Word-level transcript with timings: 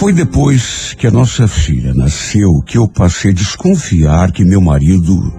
Foi 0.00 0.14
depois 0.14 0.94
que 0.94 1.06
a 1.06 1.10
nossa 1.10 1.46
filha 1.46 1.92
nasceu 1.92 2.62
que 2.64 2.78
eu 2.78 2.88
passei 2.88 3.32
a 3.32 3.34
desconfiar 3.34 4.32
que 4.32 4.46
meu 4.46 4.58
marido 4.58 5.30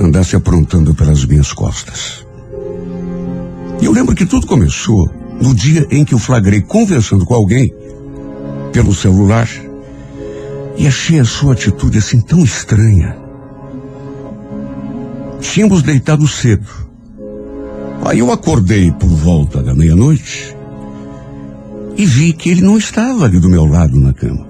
andasse 0.00 0.36
aprontando 0.36 0.94
pelas 0.94 1.24
minhas 1.24 1.52
costas. 1.52 2.24
E 3.82 3.84
eu 3.84 3.90
lembro 3.90 4.14
que 4.14 4.24
tudo 4.24 4.46
começou 4.46 5.10
no 5.42 5.52
dia 5.52 5.84
em 5.90 6.04
que 6.04 6.14
eu 6.14 6.18
flagrei 6.20 6.60
conversando 6.60 7.26
com 7.26 7.34
alguém 7.34 7.74
pelo 8.72 8.94
celular 8.94 9.48
e 10.76 10.86
achei 10.86 11.18
a 11.18 11.24
sua 11.24 11.54
atitude 11.54 11.98
assim 11.98 12.20
tão 12.20 12.44
estranha. 12.44 13.16
Tínhamos 15.40 15.82
deitado 15.82 16.28
cedo. 16.28 16.68
Aí 18.04 18.20
eu 18.20 18.30
acordei 18.30 18.92
por 18.92 19.08
volta 19.08 19.60
da 19.60 19.74
meia-noite 19.74 20.55
e 21.96 22.04
vi 22.04 22.32
que 22.32 22.50
ele 22.50 22.60
não 22.60 22.76
estava 22.76 23.24
ali 23.24 23.40
do 23.40 23.48
meu 23.48 23.64
lado 23.64 23.98
na 23.98 24.12
cama. 24.12 24.46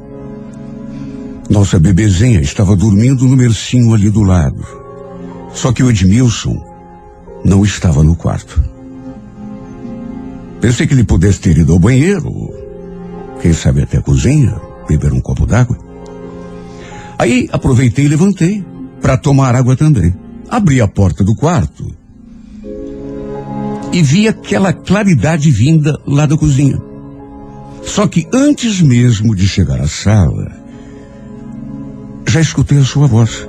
Nossa 1.48 1.78
bebezinha 1.78 2.40
estava 2.40 2.74
dormindo 2.74 3.24
no 3.26 3.36
bercinho 3.36 3.94
ali 3.94 4.10
do 4.10 4.22
lado. 4.22 4.66
Só 5.54 5.72
que 5.72 5.82
o 5.82 5.90
Edmilson 5.90 6.60
não 7.44 7.64
estava 7.64 8.02
no 8.02 8.16
quarto. 8.16 8.62
Pensei 10.60 10.86
que 10.86 10.94
ele 10.94 11.04
pudesse 11.04 11.40
ter 11.40 11.56
ido 11.56 11.72
ao 11.72 11.78
banheiro, 11.78 12.52
quem 13.40 13.52
sabe 13.52 13.82
até 13.82 13.98
a 13.98 14.02
cozinha, 14.02 14.60
beber 14.88 15.12
um 15.12 15.20
copo 15.20 15.46
d'água. 15.46 15.78
Aí 17.18 17.48
aproveitei 17.52 18.06
e 18.06 18.08
levantei 18.08 18.64
para 19.00 19.16
tomar 19.16 19.54
água 19.54 19.76
também. 19.76 20.14
Abri 20.48 20.80
a 20.80 20.88
porta 20.88 21.22
do 21.22 21.34
quarto 21.36 21.86
e 23.92 24.02
vi 24.02 24.26
aquela 24.26 24.72
claridade 24.72 25.50
vinda 25.50 25.98
lá 26.06 26.26
da 26.26 26.36
cozinha. 26.36 26.85
Só 27.86 28.06
que 28.06 28.26
antes 28.32 28.82
mesmo 28.82 29.34
de 29.34 29.48
chegar 29.48 29.80
à 29.80 29.86
sala, 29.86 30.50
já 32.28 32.40
escutei 32.40 32.78
a 32.78 32.84
sua 32.84 33.06
voz. 33.06 33.48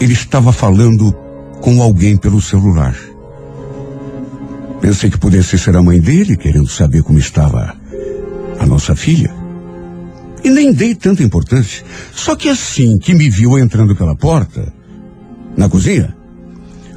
Ele 0.00 0.14
estava 0.14 0.52
falando 0.52 1.12
com 1.60 1.82
alguém 1.82 2.16
pelo 2.16 2.40
celular. 2.40 2.96
Pensei 4.80 5.10
que 5.10 5.18
pudesse 5.18 5.58
ser 5.58 5.76
a 5.76 5.82
mãe 5.82 6.00
dele, 6.00 6.36
querendo 6.36 6.68
saber 6.68 7.02
como 7.02 7.18
estava 7.18 7.76
a 8.58 8.66
nossa 8.66 8.96
filha. 8.96 9.32
E 10.42 10.48
nem 10.50 10.72
dei 10.72 10.94
tanta 10.94 11.22
importância. 11.22 11.84
Só 12.14 12.34
que 12.34 12.48
assim 12.48 12.98
que 12.98 13.14
me 13.14 13.28
viu 13.28 13.58
entrando 13.58 13.94
pela 13.94 14.16
porta, 14.16 14.72
na 15.56 15.68
cozinha, 15.68 16.16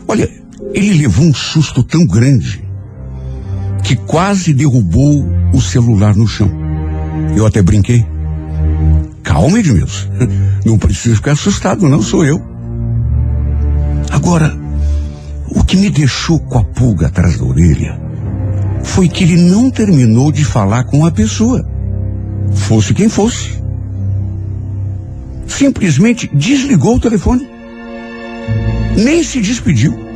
olha, 0.07 0.29
ele 0.73 0.93
levou 0.93 1.25
um 1.25 1.33
susto 1.33 1.83
tão 1.83 2.05
grande 2.05 2.70
que 3.83 3.95
quase 3.95 4.53
derrubou 4.53 5.25
o 5.53 5.61
celular 5.61 6.15
no 6.15 6.27
chão. 6.27 6.49
Eu 7.35 7.45
até 7.45 7.61
brinquei. 7.61 8.05
Calma, 9.23 9.59
Edmilson. 9.59 10.09
Não 10.65 10.77
precisa 10.77 11.15
ficar 11.15 11.31
assustado, 11.31 11.89
não 11.89 12.03
sou 12.03 12.23
eu. 12.23 12.39
Agora, 14.11 14.55
o 15.49 15.63
que 15.63 15.75
me 15.75 15.89
deixou 15.89 16.39
com 16.39 16.59
a 16.59 16.63
pulga 16.63 17.07
atrás 17.07 17.37
da 17.39 17.45
orelha 17.45 17.99
foi 18.83 19.07
que 19.07 19.23
ele 19.23 19.37
não 19.37 19.71
terminou 19.71 20.31
de 20.31 20.45
falar 20.45 20.83
com 20.83 21.03
a 21.05 21.11
pessoa. 21.11 21.67
Fosse 22.53 22.93
quem 22.93 23.09
fosse. 23.09 23.59
Simplesmente 25.47 26.29
desligou 26.33 26.97
o 26.97 26.99
telefone. 26.99 27.47
Nem 28.95 29.23
se 29.23 29.41
despediu. 29.41 30.10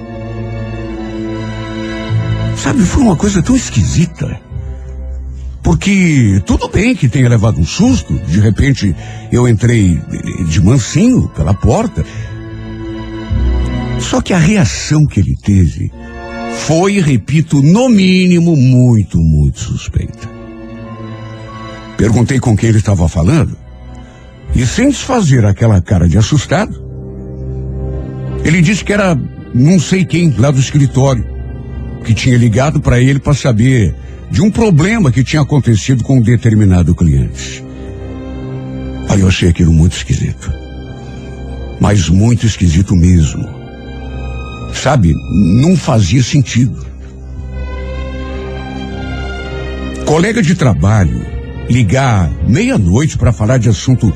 Sabe, 2.66 2.81
foi 2.81 3.03
uma 3.03 3.16
coisa 3.16 3.44
tão 3.44 3.55
esquisita. 3.55 4.41
Porque 5.61 6.41
tudo 6.47 6.67
bem 6.67 6.95
que 6.95 7.07
tenha 7.07 7.30
levado 7.30 7.59
um 7.59 7.63
susto, 7.63 8.11
de 8.25 8.39
repente 8.39 8.95
eu 9.31 9.47
entrei 9.47 10.01
de 10.47 10.59
mansinho 10.63 11.29
pela 11.29 11.53
porta. 11.53 12.03
Só 14.00 14.19
que 14.19 14.34
a 14.34 14.39
reação 14.39 15.06
que 15.06 15.19
ele 15.19 15.35
teve 15.44 15.91
foi, 16.57 17.00
repito, 17.00 17.62
no 17.62 17.88
mínimo, 17.88 18.56
muito, 18.56 19.19
muito 19.19 19.59
suspeita. 19.59 20.28
Perguntei 21.97 22.39
com 22.39 22.57
quem 22.57 22.69
ele 22.69 22.79
estava 22.79 23.07
falando 23.07 23.56
e, 24.56 24.66
sem 24.66 24.89
desfazer 24.89 25.45
aquela 25.45 25.79
cara 25.84 26.09
de 26.09 26.18
assustado, 26.18 26.84
ele 28.44 28.59
disse 28.59 28.84
que 28.84 28.91
era 28.91 29.16
não 29.53 29.79
sei 29.79 30.03
quem 30.03 30.34
lá 30.35 30.50
do 30.50 30.59
escritório 30.59 31.34
que 32.05 32.13
tinha 32.13 32.38
ligado 32.38 32.79
para 32.79 33.01
ele 33.01 33.19
para 33.19 33.33
saber 33.33 33.93
de 34.29 34.41
um 34.41 34.51
problema 34.51 35.11
que 35.11 35.23
tinha 35.23 35.41
acontecido 35.41 36.03
com 36.03 36.19
um 36.19 36.21
determinado 36.21 36.93
cliente. 36.93 37.63
Aí 39.09 39.21
eu 39.21 39.27
achei 39.27 39.49
aquilo 39.49 39.73
muito 39.73 39.97
esquisito. 39.97 40.51
Mas 41.79 42.07
muito 42.07 42.45
esquisito 42.45 42.95
mesmo. 42.95 43.44
Sabe, 44.73 45.13
não 45.61 45.75
fazia 45.75 46.21
sentido. 46.21 46.85
Colega 50.05 50.41
de 50.41 50.53
trabalho 50.53 51.25
ligar 51.67 52.29
meia-noite 52.47 53.17
para 53.17 53.33
falar 53.33 53.57
de 53.57 53.69
assunto 53.69 54.13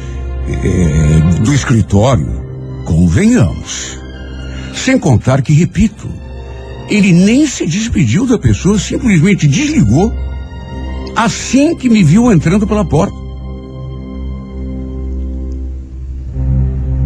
é, 0.47 1.39
do 1.41 1.53
escritório, 1.53 2.27
convenhamos. 2.85 3.97
Sem 4.73 4.99
contar 4.99 5.41
que, 5.41 5.53
repito, 5.53 6.07
ele 6.89 7.11
nem 7.11 7.45
se 7.45 7.65
despediu 7.65 8.25
da 8.25 8.37
pessoa, 8.37 8.79
simplesmente 8.79 9.47
desligou 9.47 10.13
assim 11.15 11.75
que 11.75 11.89
me 11.89 12.03
viu 12.03 12.31
entrando 12.31 12.65
pela 12.65 12.85
porta. 12.85 13.15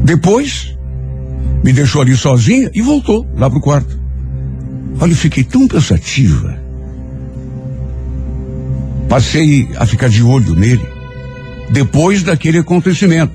Depois, 0.04 0.78
me 1.64 1.74
deixou 1.74 2.02
ali 2.02 2.16
sozinha 2.16 2.70
e 2.74 2.82
voltou 2.82 3.28
lá 3.36 3.50
pro 3.50 3.62
quarto. 3.62 4.00
Olha, 5.00 5.12
eu 5.12 5.18
fiquei 5.18 5.44
tão 5.44 5.68
pensativa. 5.68 6.62
Passei 9.10 9.70
a 9.78 9.86
ficar 9.86 10.10
de 10.10 10.24
olho 10.24 10.56
nele 10.56 10.94
depois 11.70 12.22
daquele 12.22 12.60
acontecimento, 12.60 13.34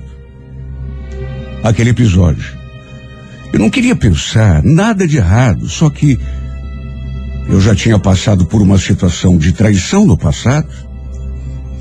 aquele 1.63 1.89
episódio. 1.89 2.57
Eu 3.51 3.59
não 3.59 3.69
queria 3.69 3.95
pensar 3.95 4.63
nada 4.63 5.07
de 5.07 5.17
errado, 5.17 5.67
só 5.67 5.89
que 5.89 6.17
eu 7.49 7.59
já 7.59 7.75
tinha 7.75 7.97
passado 7.97 8.45
por 8.45 8.61
uma 8.61 8.77
situação 8.77 9.37
de 9.37 9.51
traição 9.51 10.05
no 10.05 10.15
passado. 10.15 10.67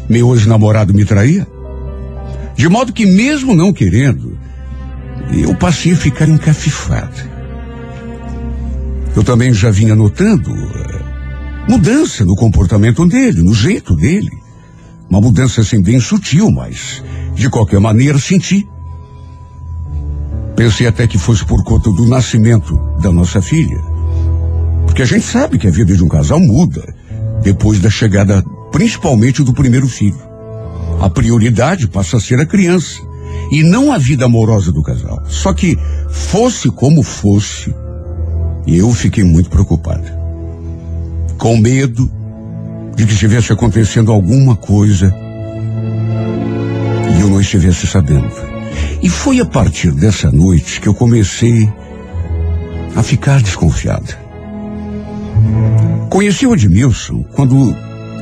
Meu 0.08 0.34
ex-namorado 0.34 0.94
me 0.94 1.04
traía. 1.04 1.46
De 2.56 2.68
modo 2.68 2.92
que, 2.92 3.04
mesmo 3.04 3.54
não 3.54 3.72
querendo, 3.72 4.38
eu 5.30 5.54
passei 5.54 5.92
a 5.92 5.96
ficar 5.96 6.26
encafifada. 6.26 7.38
Eu 9.14 9.22
também 9.22 9.52
já 9.52 9.70
vinha 9.70 9.94
notando 9.94 10.50
uh, 10.50 11.70
mudança 11.70 12.24
no 12.24 12.34
comportamento 12.34 13.04
dele, 13.06 13.42
no 13.42 13.52
jeito 13.52 13.94
dele. 13.94 14.30
Uma 15.10 15.20
mudança 15.20 15.60
assim 15.60 15.82
bem 15.82 16.00
sutil, 16.00 16.50
mas 16.50 17.02
de 17.34 17.50
qualquer 17.50 17.78
maneira 17.78 18.18
senti. 18.18 18.66
Pensei 20.56 20.86
até 20.86 21.06
que 21.06 21.18
fosse 21.18 21.44
por 21.44 21.62
conta 21.62 21.90
do 21.92 22.06
nascimento 22.06 22.76
da 23.00 23.12
nossa 23.12 23.42
filha. 23.42 23.87
Porque 24.98 25.14
a 25.14 25.16
gente 25.16 25.26
sabe 25.26 25.58
que 25.58 25.68
a 25.68 25.70
vida 25.70 25.94
de 25.94 26.02
um 26.02 26.08
casal 26.08 26.40
muda 26.40 26.82
depois 27.40 27.78
da 27.78 27.88
chegada, 27.88 28.42
principalmente 28.72 29.44
do 29.44 29.52
primeiro 29.54 29.86
filho. 29.86 30.18
A 31.00 31.08
prioridade 31.08 31.86
passa 31.86 32.16
a 32.16 32.20
ser 32.20 32.40
a 32.40 32.44
criança 32.44 33.00
e 33.52 33.62
não 33.62 33.92
a 33.92 33.98
vida 33.98 34.24
amorosa 34.24 34.72
do 34.72 34.82
casal. 34.82 35.22
Só 35.28 35.52
que, 35.52 35.78
fosse 36.10 36.68
como 36.68 37.04
fosse, 37.04 37.72
eu 38.66 38.92
fiquei 38.92 39.22
muito 39.22 39.48
preocupada. 39.48 40.18
Com 41.38 41.56
medo 41.58 42.10
de 42.96 43.06
que 43.06 43.12
estivesse 43.12 43.52
acontecendo 43.52 44.10
alguma 44.10 44.56
coisa 44.56 45.14
e 47.16 47.20
eu 47.20 47.28
não 47.28 47.40
estivesse 47.40 47.86
sabendo. 47.86 48.32
E 49.00 49.08
foi 49.08 49.38
a 49.38 49.46
partir 49.46 49.92
dessa 49.92 50.28
noite 50.32 50.80
que 50.80 50.88
eu 50.88 50.94
comecei 50.94 51.72
a 52.96 53.02
ficar 53.04 53.40
desconfiada. 53.40 54.26
Conheci 56.10 56.46
o 56.46 56.54
Edmilson 56.54 57.22
quando 57.34 57.74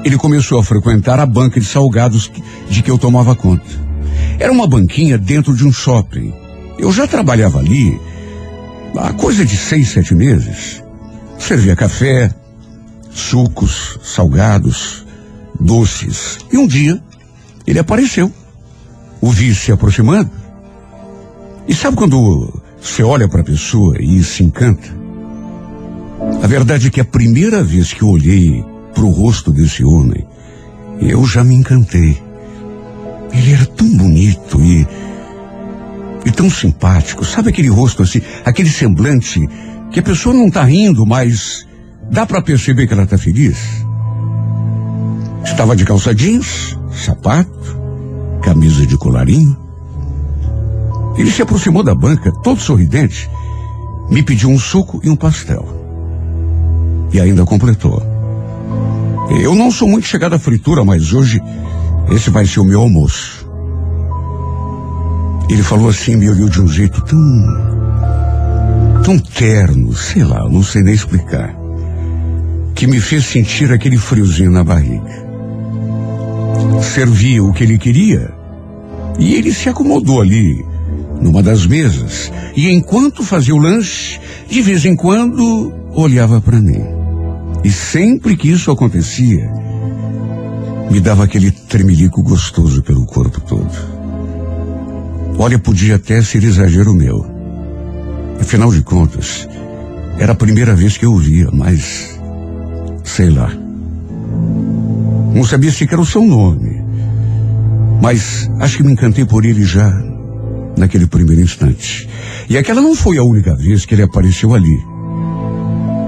ele 0.05 0.17
começou 0.17 0.59
a 0.59 0.65
frequentar 0.65 1.19
a 1.19 1.27
banca 1.27 1.59
de 1.59 1.67
salgados 1.67 2.31
de 2.69 2.83
que 2.83 2.91
eu 2.91 2.99
tomava 2.99 3.35
conta. 3.35 3.65
Era 4.39 4.53
uma 4.53 4.67
banquinha 4.67 5.17
dentro 5.17 5.55
de 5.55 5.67
um 5.67 5.73
shopping. 5.73 6.33
Eu 6.79 6.93
já 6.93 7.07
trabalhava 7.07 7.59
ali 7.59 7.99
há 8.97 9.13
coisa 9.13 9.45
de 9.45 9.57
seis, 9.57 9.89
sete 9.89 10.15
meses. 10.15 10.83
Servia 11.39 11.75
café, 11.75 12.31
sucos, 13.11 13.99
salgados, 14.03 15.07
doces. 15.59 16.39
E 16.53 16.57
um 16.57 16.67
dia 16.67 17.01
ele 17.67 17.79
apareceu. 17.79 18.31
O 19.21 19.31
vi 19.31 19.55
se 19.55 19.73
aproximando. 19.73 20.31
E 21.67 21.75
sabe 21.75 21.97
quando 21.97 22.63
você 22.81 23.03
olha 23.03 23.29
para 23.29 23.41
a 23.41 23.45
pessoa 23.45 23.97
e 24.01 24.23
se 24.23 24.45
encanta? 24.45 25.06
A 26.43 26.47
verdade 26.47 26.87
é 26.87 26.91
que 26.91 27.01
a 27.01 27.05
primeira 27.05 27.63
vez 27.63 27.93
que 27.93 28.03
eu 28.03 28.09
olhei 28.09 28.65
para 28.95 29.05
o 29.05 29.11
rosto 29.11 29.53
desse 29.53 29.85
homem, 29.85 30.27
eu 31.01 31.25
já 31.27 31.45
me 31.45 31.55
encantei. 31.55 32.21
Ele 33.33 33.53
era 33.53 33.67
tão 33.67 33.89
bonito 33.97 34.61
e. 34.63 34.87
e 36.25 36.31
tão 36.31 36.49
simpático. 36.49 37.25
Sabe 37.25 37.51
aquele 37.51 37.69
rosto 37.69 38.03
assim, 38.03 38.21
aquele 38.45 38.71
semblante 38.71 39.41
que 39.91 40.01
a 40.01 40.03
pessoa 40.03 40.35
não 40.35 40.49
está 40.49 40.65
rindo, 40.65 41.05
mas 41.05 41.67
dá 42.11 42.25
para 42.25 42.41
perceber 42.41 42.87
que 42.87 42.95
ela 42.95 43.05
está 43.05 43.19
feliz? 43.19 43.59
Estava 45.45 45.77
de 45.77 45.85
calça 45.85 46.15
jeans, 46.15 46.79
sapato, 46.93 47.79
camisa 48.43 48.87
de 48.87 48.97
colarinho. 48.97 49.57
Ele 51.19 51.31
se 51.31 51.43
aproximou 51.43 51.83
da 51.83 51.95
banca, 51.95 52.33
todo 52.43 52.61
sorridente, 52.61 53.29
me 54.11 54.23
pediu 54.23 54.51
um 54.51 54.59
suco 54.59 55.01
e 55.03 55.11
um 55.11 55.17
pastel. 55.17 55.86
E 57.13 57.21
ainda 57.21 57.45
completou. 57.45 58.03
Eu 59.41 59.55
não 59.55 59.71
sou 59.71 59.89
muito 59.89 60.07
chegado 60.07 60.35
à 60.35 60.39
fritura, 60.39 60.85
mas 60.85 61.13
hoje 61.13 61.41
esse 62.11 62.31
vai 62.31 62.47
ser 62.47 62.61
o 62.61 62.65
meu 62.65 62.81
almoço. 62.81 63.47
Ele 65.49 65.63
falou 65.63 65.89
assim, 65.89 66.17
me 66.17 66.29
olhou 66.29 66.49
de 66.49 66.61
um 66.61 66.69
jeito 66.69 67.01
tão. 67.03 67.21
tão 69.05 69.19
terno, 69.19 69.95
sei 69.95 70.25
lá, 70.25 70.49
não 70.49 70.63
sei 70.63 70.83
nem 70.83 70.95
explicar. 70.95 71.55
Que 72.75 72.87
me 72.87 73.01
fez 73.01 73.25
sentir 73.27 73.73
aquele 73.73 73.97
friozinho 73.97 74.51
na 74.51 74.63
barriga. 74.63 75.27
Servia 76.83 77.43
o 77.43 77.53
que 77.53 77.65
ele 77.65 77.79
queria 77.79 78.35
e 79.19 79.35
ele 79.35 79.53
se 79.53 79.69
acomodou 79.69 80.21
ali, 80.21 80.65
numa 81.21 81.43
das 81.43 81.67
mesas. 81.67 82.31
E 82.55 82.71
enquanto 82.71 83.23
fazia 83.23 83.55
o 83.55 83.59
lanche, 83.59 84.21
de 84.49 84.61
vez 84.61 84.85
em 84.85 84.95
quando 84.95 85.73
olhava 85.93 86.41
para 86.41 86.61
mim. 86.61 86.96
E 87.67 87.71
sempre 87.73 88.37
que 88.37 88.49
isso 88.49 88.71
acontecia, 88.71 89.51
me 90.89 91.01
dava 91.01 91.25
aquele 91.25 91.51
tremelico 91.51 92.23
gostoso 92.23 92.81
pelo 92.81 93.05
corpo 93.05 93.41
todo. 93.41 93.73
Olha, 95.37 95.59
podia 95.59 95.97
até 95.97 96.23
ser 96.23 96.45
exagero 96.45 96.95
meu. 96.95 97.27
Afinal 98.41 98.71
de 98.71 98.83
contas, 98.83 99.49
era 100.17 100.31
a 100.31 100.37
primeira 100.37 100.77
vez 100.77 100.97
que 100.97 101.07
eu 101.07 101.17
via, 101.17 101.49
mas. 101.53 102.17
sei 103.03 103.31
lá. 103.31 103.51
Não 105.35 105.43
sabia 105.43 105.73
sequer 105.73 105.99
o 105.99 106.07
seu 106.07 106.25
nome. 106.25 106.81
Mas 108.01 108.49
acho 108.61 108.77
que 108.77 108.85
me 108.85 108.93
encantei 108.93 109.25
por 109.25 109.45
ele 109.45 109.65
já 109.65 109.91
naquele 110.77 111.09
primeiro 111.09 111.43
instante. 111.43 112.09
E 112.49 112.57
aquela 112.57 112.81
não 112.81 112.95
foi 112.95 113.19
a 113.19 113.25
única 113.25 113.57
vez 113.57 113.85
que 113.85 113.93
ele 113.97 114.05
apareceu 114.05 114.55
ali, 114.55 114.79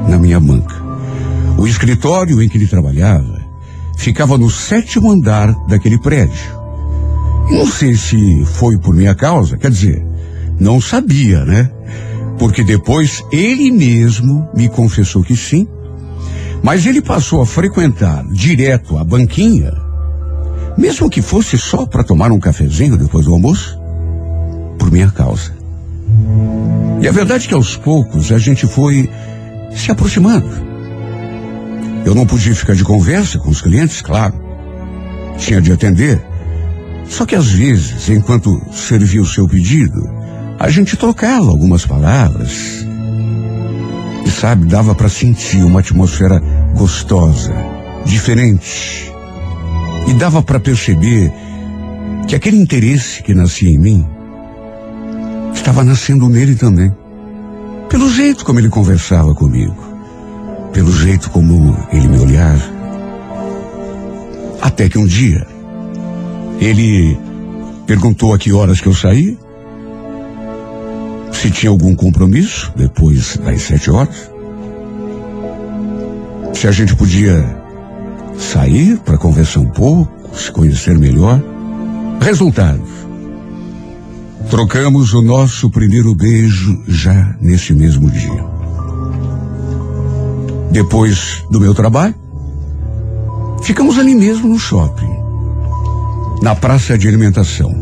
na 0.09 0.19
minha 0.19 0.39
banca. 0.39 0.78
O 1.59 1.67
escritório 1.67 2.41
em 2.41 2.49
que 2.49 2.57
ele 2.57 2.69
trabalhava 2.69 3.41
ficava 3.97 4.39
no 4.39 4.49
sétimo 4.49 5.11
andar 5.11 5.53
daquele 5.67 5.99
prédio. 5.99 6.57
Não 7.51 7.67
sei 7.67 7.97
se 7.97 8.45
foi 8.45 8.79
por 8.79 8.95
minha 8.95 9.15
causa, 9.15 9.57
quer 9.57 9.71
dizer, 9.71 10.07
não 10.61 10.81
sabia, 10.81 11.45
né? 11.45 11.69
Porque 12.39 12.63
depois 12.63 13.25
ele 13.33 13.73
mesmo 13.73 14.49
me 14.55 14.69
confessou 14.69 15.25
que 15.25 15.35
sim, 15.35 15.67
mas 16.63 16.87
ele 16.87 17.03
passou 17.03 17.43
a 17.43 17.47
frequentar 17.47 18.25
direto 18.29 18.97
a 18.97 19.03
banquinha, 19.03 19.73
mesmo 20.77 21.11
que 21.11 21.21
fosse 21.21 21.59
só 21.59 21.85
para 21.85 22.05
tomar 22.05 22.31
um 22.31 22.39
cafezinho 22.39 22.97
depois 22.97 23.25
do 23.25 23.33
almoço, 23.33 23.77
por 24.79 24.93
minha 24.93 25.11
causa. 25.11 25.53
E 27.01 27.09
a 27.09 27.13
verdade 27.13 27.47
é 27.47 27.49
que 27.49 27.55
aos 27.55 27.77
poucos 27.77 28.31
a 28.31 28.39
gente 28.39 28.65
foi 28.65 29.11
se 29.75 29.91
aproximando. 29.91 30.68
Eu 32.05 32.15
não 32.15 32.27
podia 32.27 32.55
ficar 32.55 32.75
de 32.75 32.85
conversa 32.85 33.39
com 33.39 33.51
os 33.51 33.61
clientes, 33.61 34.01
claro. 34.01 34.35
Tinha 35.37 35.61
de 35.61 35.73
atender. 35.73 36.21
Só 37.09 37.25
que 37.25 37.35
às 37.35 37.51
vezes, 37.51 38.09
enquanto 38.09 38.61
servia 38.73 39.23
o 39.23 39.27
seu 39.27 39.49
pedido, 39.49 40.09
a 40.59 40.69
gente 40.71 40.97
trocava 40.97 41.49
algumas 41.49 41.87
palavras. 41.87 42.87
E 44.25 44.31
sabe, 44.31 44.67
dava 44.67 44.95
para 44.95 45.09
sentir 45.09 45.63
uma 45.63 45.81
atmosfera 45.81 46.41
gostosa, 46.75 47.55
diferente. 48.05 49.13
E 50.07 50.13
dava 50.15 50.43
para 50.43 50.61
perceber 50.61 51.33
que 52.27 52.35
aquele 52.35 52.57
interesse 52.57 53.23
que 53.23 53.35
nascia 53.35 53.71
em 53.71 53.79
mim 53.79 54.07
estava 55.55 55.83
nascendo 55.83 56.29
nele 56.29 56.55
também. 56.55 56.95
Pelo 57.89 58.11
jeito 58.11 58.45
como 58.45 58.59
ele 58.59 58.69
conversava 58.69 59.35
comigo 59.35 59.88
pelo 60.73 60.93
jeito 60.93 61.31
como 61.31 61.77
ele 61.93 62.09
me 62.09 62.19
olhava. 62.19 62.79
Até 64.61 64.89
que 64.89 64.99
um 64.99 65.07
dia, 65.07 65.47
ele 66.61 67.19
perguntou 67.87 68.35
a 68.35 68.39
que 68.39 68.53
horas 68.53 68.81
que 68.81 68.89
eu 68.89 68.95
saí, 68.95 69.39
se 71.33 71.51
tinha 71.51 71.71
algum 71.71 71.95
compromisso 71.95 72.73
depois 72.77 73.37
das 73.37 73.63
sete 73.63 73.91
horas, 73.91 74.31
se 76.53 76.67
a 76.67 76.73
gente 76.73 76.97
podia 76.97 77.45
sair 78.37 78.99
para 78.99 79.17
conversar 79.17 79.61
um 79.61 79.71
pouco, 79.71 80.37
se 80.37 80.51
conhecer 80.51 80.99
melhor. 80.99 81.41
Resultado: 82.21 82.83
trocamos 84.51 85.15
o 85.15 85.23
nosso 85.23 85.71
primeiro 85.71 86.15
beijo 86.15 86.83
já 86.89 87.37
nesse 87.41 87.73
mesmo 87.73 88.11
dia. 88.11 88.58
Depois 90.71 91.45
do 91.51 91.61
meu 91.61 91.75
trabalho, 91.75 92.15
ficamos 93.63 93.99
ali 93.99 94.15
mesmo 94.15 94.49
no 94.49 94.59
shopping, 94.59 95.11
na 96.43 96.55
praça 96.55 96.97
de 96.97 97.09
alimentação. 97.09 97.75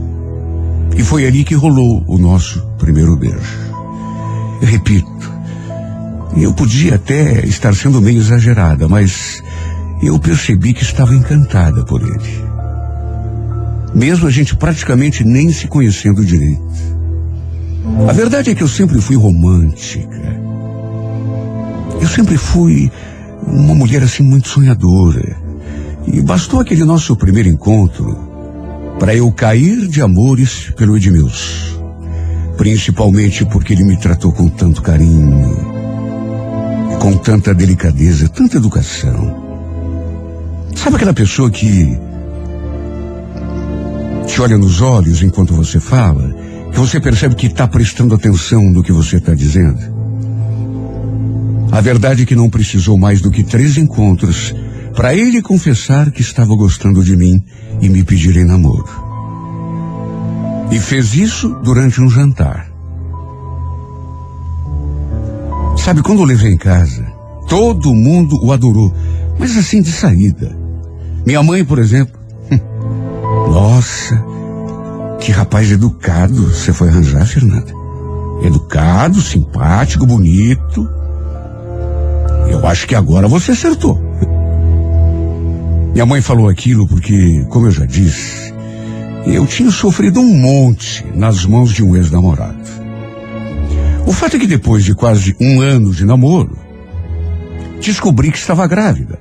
E 0.96 1.02
foi 1.02 1.26
ali 1.26 1.44
que 1.44 1.54
rolou 1.54 2.04
o 2.06 2.16
nosso 2.16 2.64
primeiro 2.78 3.16
beijo. 3.16 3.58
Eu 4.62 4.68
repito, 4.68 5.32
eu 6.36 6.52
podia 6.52 6.94
até 6.94 7.44
estar 7.44 7.74
sendo 7.74 8.00
meio 8.00 8.18
exagerada, 8.18 8.88
mas 8.88 9.42
eu 10.02 10.18
percebi 10.18 10.72
que 10.72 10.82
estava 10.82 11.14
encantada 11.14 11.84
por 11.84 12.00
ele. 12.02 12.46
Mesmo 13.94 14.26
a 14.26 14.30
gente 14.30 14.56
praticamente 14.56 15.24
nem 15.24 15.50
se 15.50 15.66
conhecendo 15.66 16.24
direito. 16.24 16.62
A 18.08 18.12
verdade 18.12 18.50
é 18.50 18.54
que 18.54 18.62
eu 18.62 18.68
sempre 18.68 19.00
fui 19.00 19.16
romântica. 19.16 20.35
Eu 22.00 22.08
sempre 22.08 22.36
fui 22.36 22.90
uma 23.46 23.74
mulher 23.74 24.02
assim 24.02 24.22
muito 24.22 24.48
sonhadora. 24.48 25.36
E 26.06 26.20
bastou 26.20 26.60
aquele 26.60 26.84
nosso 26.84 27.16
primeiro 27.16 27.48
encontro 27.48 28.16
para 28.98 29.14
eu 29.14 29.30
cair 29.32 29.86
de 29.88 30.00
amores 30.00 30.72
pelo 30.76 30.96
Edmilson. 30.96 31.76
Principalmente 32.56 33.44
porque 33.44 33.72
ele 33.74 33.84
me 33.84 33.98
tratou 33.98 34.32
com 34.32 34.48
tanto 34.48 34.80
carinho, 34.80 35.56
com 37.00 37.16
tanta 37.18 37.54
delicadeza, 37.54 38.28
tanta 38.28 38.56
educação. 38.56 39.44
Sabe 40.74 40.96
aquela 40.96 41.12
pessoa 41.12 41.50
que 41.50 41.98
te 44.26 44.40
olha 44.40 44.56
nos 44.56 44.80
olhos 44.80 45.22
enquanto 45.22 45.54
você 45.54 45.78
fala, 45.78 46.34
que 46.72 46.78
você 46.78 47.00
percebe 47.00 47.34
que 47.34 47.46
está 47.46 47.66
prestando 47.66 48.14
atenção 48.14 48.62
no 48.62 48.82
que 48.82 48.92
você 48.92 49.16
está 49.16 49.34
dizendo? 49.34 49.95
A 51.70 51.80
verdade 51.80 52.22
é 52.22 52.26
que 52.26 52.36
não 52.36 52.48
precisou 52.48 52.98
mais 52.98 53.20
do 53.20 53.30
que 53.30 53.42
três 53.42 53.76
encontros 53.76 54.54
para 54.94 55.14
ele 55.14 55.42
confessar 55.42 56.10
que 56.10 56.22
estava 56.22 56.54
gostando 56.56 57.04
de 57.04 57.16
mim 57.16 57.44
e 57.80 57.88
me 57.88 58.02
pedir 58.02 58.36
em 58.36 58.44
namoro. 58.44 58.88
E 60.70 60.78
fez 60.78 61.14
isso 61.14 61.48
durante 61.62 62.00
um 62.00 62.08
jantar. 62.08 62.70
Sabe, 65.76 66.02
quando 66.02 66.20
eu 66.20 66.24
levei 66.24 66.52
em 66.52 66.56
casa, 66.56 67.04
todo 67.48 67.94
mundo 67.94 68.36
o 68.42 68.52
adorou, 68.52 68.92
mas 69.38 69.56
assim 69.56 69.82
de 69.82 69.92
saída. 69.92 70.56
Minha 71.24 71.42
mãe, 71.42 71.64
por 71.64 71.78
exemplo. 71.78 72.18
Nossa, 73.52 74.24
que 75.20 75.30
rapaz 75.30 75.70
educado 75.70 76.48
você 76.48 76.72
foi 76.72 76.88
arranjar, 76.88 77.26
Fernanda. 77.26 77.72
Educado, 78.42 79.20
simpático, 79.20 80.06
bonito. 80.06 80.95
Eu 82.50 82.66
acho 82.66 82.86
que 82.86 82.94
agora 82.94 83.28
você 83.28 83.52
acertou. 83.52 84.00
Minha 85.92 86.06
mãe 86.06 86.20
falou 86.20 86.48
aquilo 86.48 86.86
porque, 86.86 87.44
como 87.48 87.66
eu 87.66 87.70
já 87.70 87.86
disse, 87.86 88.52
eu 89.26 89.46
tinha 89.46 89.70
sofrido 89.70 90.20
um 90.20 90.34
monte 90.34 91.04
nas 91.14 91.44
mãos 91.44 91.72
de 91.72 91.82
um 91.82 91.96
ex-namorado. 91.96 92.58
O 94.06 94.12
fato 94.12 94.36
é 94.36 94.38
que 94.38 94.46
depois 94.46 94.84
de 94.84 94.94
quase 94.94 95.34
um 95.40 95.60
ano 95.60 95.92
de 95.92 96.04
namoro, 96.04 96.56
descobri 97.80 98.30
que 98.30 98.38
estava 98.38 98.66
grávida. 98.66 99.18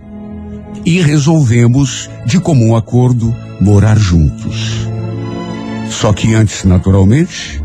E 0.85 1.01
resolvemos, 1.01 2.09
de 2.25 2.39
comum 2.39 2.75
acordo, 2.75 3.35
morar 3.59 3.97
juntos. 3.97 4.87
Só 5.89 6.13
que 6.13 6.35
antes, 6.35 6.63
naturalmente, 6.65 7.63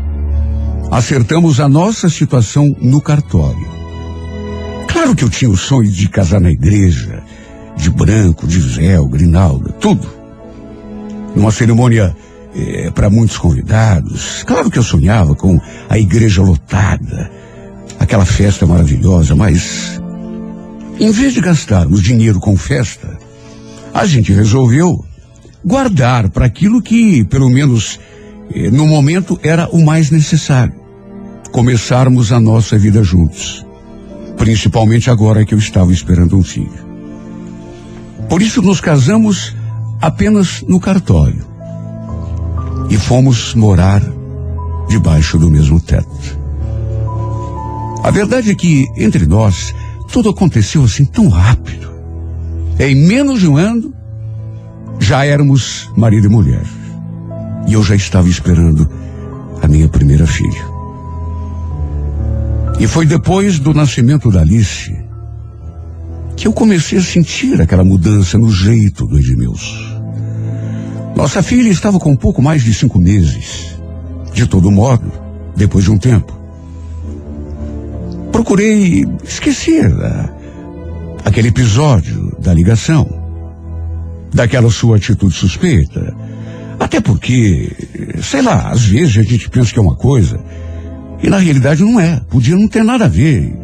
acertamos 0.89 1.59
a 1.59 1.69
nossa 1.69 2.09
situação 2.09 2.75
no 2.81 2.99
cartório. 2.99 3.70
Claro 5.01 5.15
que 5.15 5.23
eu 5.23 5.31
tinha 5.31 5.49
o 5.49 5.57
sonho 5.57 5.89
de 5.89 6.07
casar 6.07 6.39
na 6.39 6.51
igreja, 6.51 7.23
de 7.75 7.89
branco, 7.89 8.45
de 8.45 8.59
véu, 8.59 9.07
grinalda, 9.07 9.71
tudo. 9.71 10.07
Numa 11.35 11.49
cerimônia 11.49 12.15
é, 12.55 12.91
para 12.91 13.09
muitos 13.09 13.35
convidados. 13.35 14.43
Claro 14.43 14.69
que 14.69 14.77
eu 14.77 14.83
sonhava 14.83 15.33
com 15.33 15.59
a 15.89 15.97
igreja 15.97 16.43
lotada, 16.43 17.31
aquela 17.99 18.25
festa 18.25 18.67
maravilhosa, 18.67 19.35
mas 19.35 19.99
em 20.99 21.09
vez 21.09 21.33
de 21.33 21.41
gastarmos 21.41 22.03
dinheiro 22.03 22.39
com 22.39 22.55
festa, 22.55 23.17
a 23.91 24.05
gente 24.05 24.31
resolveu 24.31 25.03
guardar 25.65 26.29
para 26.29 26.45
aquilo 26.45 26.79
que, 26.79 27.23
pelo 27.23 27.49
menos 27.49 27.99
eh, 28.53 28.69
no 28.69 28.85
momento, 28.85 29.39
era 29.41 29.67
o 29.69 29.83
mais 29.83 30.11
necessário. 30.11 30.75
Começarmos 31.51 32.31
a 32.31 32.39
nossa 32.39 32.77
vida 32.77 33.01
juntos. 33.01 33.65
Principalmente 34.37 35.09
agora 35.09 35.45
que 35.45 35.53
eu 35.53 35.59
estava 35.59 35.91
esperando 35.91 36.37
um 36.37 36.43
filho. 36.43 36.91
Por 38.29 38.41
isso 38.41 38.61
nos 38.61 38.79
casamos 38.79 39.55
apenas 40.01 40.63
no 40.67 40.79
cartório. 40.79 41.45
E 42.89 42.97
fomos 42.97 43.53
morar 43.53 44.01
debaixo 44.89 45.37
do 45.37 45.49
mesmo 45.49 45.79
teto. 45.79 46.39
A 48.03 48.09
verdade 48.09 48.49
é 48.49 48.55
que, 48.55 48.87
entre 48.97 49.25
nós, 49.25 49.75
tudo 50.11 50.29
aconteceu 50.29 50.83
assim 50.83 51.05
tão 51.05 51.29
rápido. 51.29 51.91
Em 52.79 52.95
menos 52.95 53.39
de 53.39 53.47
um 53.47 53.57
ano, 53.57 53.93
já 54.99 55.23
éramos 55.25 55.89
marido 55.95 56.27
e 56.27 56.29
mulher. 56.29 56.65
E 57.67 57.73
eu 57.73 57.83
já 57.83 57.95
estava 57.95 58.27
esperando 58.27 58.89
a 59.61 59.67
minha 59.67 59.87
primeira 59.87 60.25
filha. 60.25 60.70
E 62.81 62.87
foi 62.87 63.05
depois 63.05 63.59
do 63.59 63.75
nascimento 63.75 64.31
da 64.31 64.41
Alice 64.41 64.91
que 66.35 66.47
eu 66.47 66.51
comecei 66.51 66.97
a 66.97 67.01
sentir 67.03 67.61
aquela 67.61 67.83
mudança 67.83 68.39
no 68.39 68.51
jeito 68.51 69.05
do 69.05 69.19
Edmilson. 69.19 70.01
Nossa 71.15 71.43
filha 71.43 71.69
estava 71.69 71.99
com 71.99 72.15
pouco 72.15 72.41
mais 72.41 72.63
de 72.63 72.73
cinco 72.73 72.97
meses. 72.97 73.77
De 74.33 74.47
todo 74.47 74.71
modo, 74.71 75.11
depois 75.55 75.83
de 75.83 75.91
um 75.91 75.99
tempo, 75.99 76.35
procurei 78.31 79.05
esquecer 79.23 79.93
aquele 81.23 81.49
episódio 81.49 82.35
da 82.39 82.51
ligação, 82.51 83.07
daquela 84.33 84.71
sua 84.71 84.97
atitude 84.97 85.35
suspeita. 85.35 86.15
Até 86.79 86.99
porque, 86.99 87.75
sei 88.23 88.41
lá, 88.41 88.71
às 88.71 88.83
vezes 88.85 89.19
a 89.19 89.21
gente 89.21 89.47
pensa 89.51 89.71
que 89.71 89.77
é 89.77 89.81
uma 89.83 89.95
coisa 89.95 90.43
e 91.23 91.29
na 91.29 91.37
realidade 91.37 91.83
não 91.83 91.99
é. 91.99 92.21
Podia 92.29 92.55
não 92.55 92.67
ter 92.67 92.83
nada 92.83 93.05
a 93.05 93.09
ver. 93.09 93.55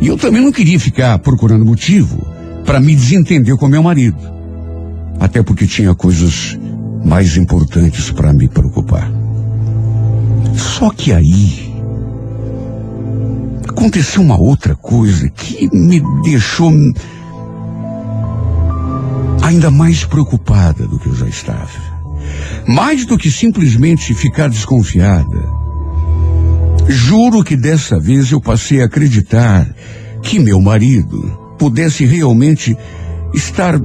E 0.00 0.06
eu 0.06 0.16
também 0.16 0.42
não 0.42 0.52
queria 0.52 0.78
ficar 0.78 1.18
procurando 1.18 1.64
motivo 1.64 2.26
para 2.64 2.80
me 2.80 2.94
desentender 2.94 3.56
com 3.56 3.68
meu 3.68 3.82
marido. 3.82 4.18
Até 5.18 5.42
porque 5.42 5.66
tinha 5.66 5.94
coisas 5.94 6.58
mais 7.04 7.36
importantes 7.36 8.10
para 8.10 8.32
me 8.32 8.48
preocupar. 8.48 9.10
Só 10.54 10.90
que 10.90 11.12
aí 11.12 11.70
aconteceu 13.68 14.22
uma 14.22 14.38
outra 14.38 14.74
coisa 14.74 15.28
que 15.28 15.68
me 15.74 16.02
deixou 16.22 16.72
ainda 19.42 19.70
mais 19.70 20.04
preocupada 20.04 20.86
do 20.86 20.98
que 20.98 21.08
eu 21.08 21.16
já 21.16 21.26
estava. 21.26 21.90
Mais 22.66 23.04
do 23.04 23.18
que 23.18 23.30
simplesmente 23.30 24.14
ficar 24.14 24.48
desconfiada, 24.48 25.59
juro 26.90 27.44
que 27.44 27.56
dessa 27.56 27.98
vez 27.98 28.32
eu 28.32 28.40
passei 28.40 28.82
a 28.82 28.86
acreditar 28.86 29.72
que 30.22 30.38
meu 30.38 30.60
marido 30.60 31.38
pudesse 31.58 32.04
realmente 32.04 32.76
estar 33.32 33.78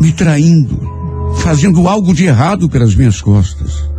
me 0.00 0.12
traindo, 0.12 0.80
fazendo 1.42 1.88
algo 1.88 2.14
de 2.14 2.24
errado 2.24 2.68
pelas 2.68 2.94
minhas 2.94 3.20
costas. 3.20 3.90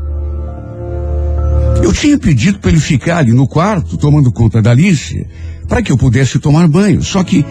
Eu 1.83 1.91
tinha 1.91 2.17
pedido 2.17 2.59
para 2.59 2.71
ele 2.71 2.79
ficar 2.79 3.17
ali 3.17 3.33
no 3.33 3.47
quarto, 3.47 3.97
tomando 3.97 4.31
conta 4.31 4.61
da 4.61 4.71
Alice, 4.71 5.27
para 5.67 5.81
que 5.81 5.91
eu 5.91 5.97
pudesse 5.97 6.39
tomar 6.39 6.67
banho. 6.67 7.03
Só 7.03 7.23
que, 7.23 7.45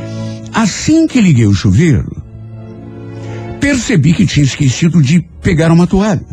assim 0.54 1.06
que 1.06 1.20
liguei 1.20 1.46
o 1.46 1.54
chuveiro, 1.54 2.22
percebi 3.60 4.14
que 4.14 4.26
tinha 4.26 4.44
esquecido 4.44 5.02
de 5.02 5.20
pegar 5.42 5.70
uma 5.70 5.86
toalha. 5.86 6.24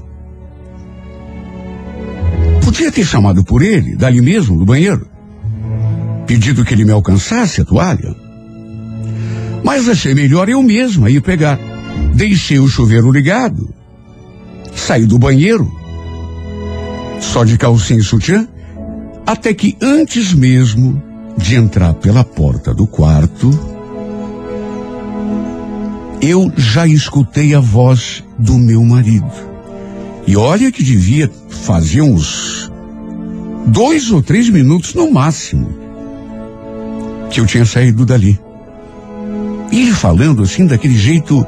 Podia 2.69 2.91
ter 2.91 3.03
chamado 3.03 3.43
por 3.43 3.63
ele, 3.63 3.95
dali 3.95 4.21
mesmo, 4.21 4.55
do 4.55 4.63
banheiro. 4.63 5.07
Pedido 6.27 6.63
que 6.63 6.71
ele 6.71 6.85
me 6.85 6.91
alcançasse 6.91 7.59
a 7.59 7.65
toalha. 7.65 8.15
Mas 9.63 9.89
achei 9.89 10.13
melhor 10.13 10.47
eu 10.47 10.61
mesma 10.61 11.09
ir 11.09 11.19
pegar. 11.19 11.59
Deixei 12.13 12.59
o 12.59 12.67
chuveiro 12.67 13.11
ligado. 13.11 13.73
Saí 14.75 15.07
do 15.07 15.17
banheiro 15.17 15.67
só 17.19 17.43
de 17.43 17.57
calcinha 17.57 18.01
e 18.01 18.03
sutiã, 18.03 18.47
até 19.25 19.51
que 19.51 19.75
antes 19.81 20.31
mesmo 20.31 21.01
de 21.35 21.55
entrar 21.55 21.95
pela 21.95 22.23
porta 22.23 22.71
do 22.71 22.85
quarto, 22.85 23.49
eu 26.21 26.53
já 26.55 26.85
escutei 26.85 27.55
a 27.55 27.59
voz 27.59 28.23
do 28.37 28.59
meu 28.59 28.85
marido. 28.85 29.48
E 30.29 30.37
olha 30.37 30.71
que 30.71 30.83
devia 30.83 31.27
fazer 31.49 32.03
uns 32.03 32.71
dois 33.65 34.11
ou 34.11 34.21
três 34.21 34.47
minutos 34.47 34.93
no 34.93 35.09
máximo 35.11 35.67
que 37.31 37.39
eu 37.39 37.47
tinha 37.47 37.65
saído 37.65 38.05
dali. 38.05 38.39
E 39.71 39.81
ele 39.81 39.91
falando 39.91 40.43
assim, 40.43 40.67
daquele 40.67 40.95
jeito. 40.95 41.43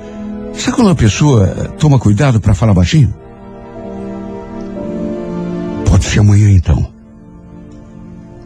Sabe 0.55 0.77
quando 0.77 0.89
a 0.89 0.95
pessoa 0.95 1.45
toma 1.77 1.99
cuidado 1.99 2.41
para 2.41 2.55
falar 2.55 2.73
baixinho? 2.73 3.13
Pode 5.85 6.03
ser 6.03 6.21
amanhã 6.21 6.49
então. 6.49 6.91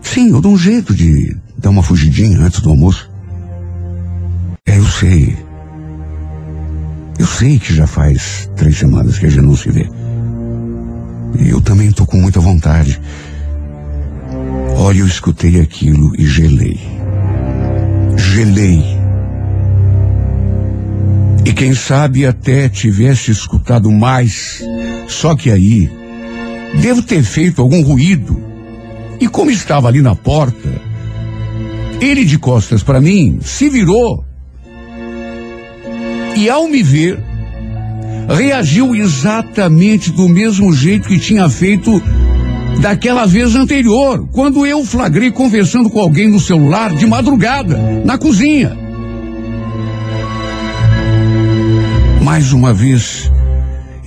Sim, 0.01 0.32
eu 0.32 0.42
dou 0.42 0.51
um 0.51 0.58
jeito 0.58 0.94
de 0.94 1.34
dar 1.58 1.70
uma 1.70 1.82
fugidinha 1.82 2.42
antes 2.42 2.60
do 2.60 2.72
almoço. 2.72 3.10
É, 4.65 4.77
eu 4.77 4.86
sei. 4.86 5.38
Eu 7.18 7.25
sei 7.25 7.58
que 7.58 7.74
já 7.74 7.88
faz 7.88 8.50
três 8.58 8.77
semanas 8.77 9.18
que 9.18 9.27
a 9.27 9.30
gente 9.30 9.46
não 9.46 9.56
se 9.56 9.72
vê. 9.72 9.89
Eu 11.39 11.62
também 11.62 11.92
tô 11.92 12.06
com 12.06 12.18
muita 12.18 12.39
vontade. 12.39 13.00
Olha, 14.77 15.00
eu 15.00 15.08
escutei 15.08 15.60
aquilo 15.60 16.13
e 16.18 16.25
gelei. 16.25 16.80
Gelei. 18.18 18.84
E 21.46 21.54
quem 21.54 21.74
sabe 21.74 22.25
até 22.25 22.70
tivesse 22.70 23.32
escutado 23.32 23.92
mais. 23.92 24.63
Só 25.08 25.36
que 25.36 25.51
aí 25.51 25.89
Devo 26.82 27.01
ter 27.01 27.24
feito 27.24 27.62
algum 27.62 27.82
ruído. 27.82 28.42
E 29.20 29.27
como 29.27 29.50
estava 29.50 29.88
ali 29.88 30.01
na 30.01 30.15
porta, 30.15 30.70
ele 32.01 32.25
de 32.25 32.38
costas 32.38 32.84
para 32.84 33.00
mim 33.00 33.39
se 33.42 33.70
virou. 33.70 34.25
E 36.36 36.50
ao 36.50 36.68
me 36.68 36.84
ver, 36.84 37.24
reagiu 38.29 38.96
exatamente 38.96 40.12
do 40.12 40.27
mesmo 40.27 40.74
jeito 40.74 41.08
que 41.08 41.20
tinha 41.20 41.50
feito 41.50 42.01
daquela 42.82 43.25
vez 43.25 43.55
anterior, 43.55 44.27
quando 44.32 44.65
eu 44.65 44.84
flagrei 44.84 45.32
conversando 45.32 45.89
com 45.89 46.00
alguém 46.00 46.29
no 46.29 46.39
celular 46.39 46.94
de 46.96 47.05
madrugada, 47.05 47.77
na 48.03 48.17
cozinha. 48.17 48.77
Mais 52.22 52.51
uma 52.51 52.74
vez, 52.74 53.32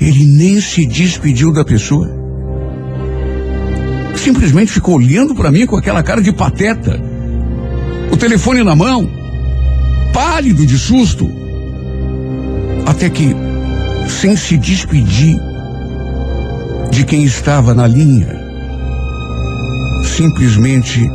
ele 0.00 0.24
nem 0.24 0.60
se 0.60 0.84
despediu 0.86 1.52
da 1.52 1.64
pessoa 1.64 2.18
simplesmente 4.18 4.72
ficou 4.72 4.96
olhando 4.96 5.34
para 5.34 5.50
mim 5.50 5.64
com 5.64 5.76
aquela 5.76 6.02
cara 6.02 6.20
de 6.20 6.32
pateta. 6.32 7.00
O 8.12 8.16
telefone 8.16 8.62
na 8.62 8.74
mão, 8.74 9.08
pálido 10.12 10.66
de 10.66 10.78
susto. 10.78 11.30
Até 12.84 13.08
que, 13.08 13.34
sem 14.08 14.36
se 14.36 14.56
despedir 14.56 15.38
de 16.90 17.04
quem 17.04 17.24
estava 17.24 17.74
na 17.74 17.86
linha, 17.86 18.28
simplesmente 20.04 21.08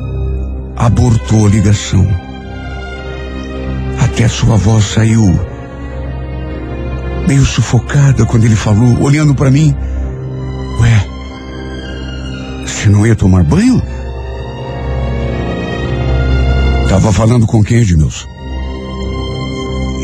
abortou 0.75 1.47
a 1.47 1.49
ligação. 1.49 2.07
Até 3.99 4.27
sua 4.27 4.55
voz 4.57 4.85
saiu 4.85 5.53
meio 7.27 7.45
sufocada 7.45 8.25
quando 8.25 8.45
ele 8.45 8.55
falou, 8.55 9.01
olhando 9.01 9.33
para 9.33 9.49
mim. 9.49 9.75
Ué, 10.79 11.05
você 12.65 12.89
não 12.89 13.05
ia 13.07 13.15
tomar 13.15 13.43
banho? 13.43 13.81
Tava 16.89 17.11
falando 17.11 17.47
com 17.47 17.63
quem, 17.63 17.79
Edmilson? 17.79 18.27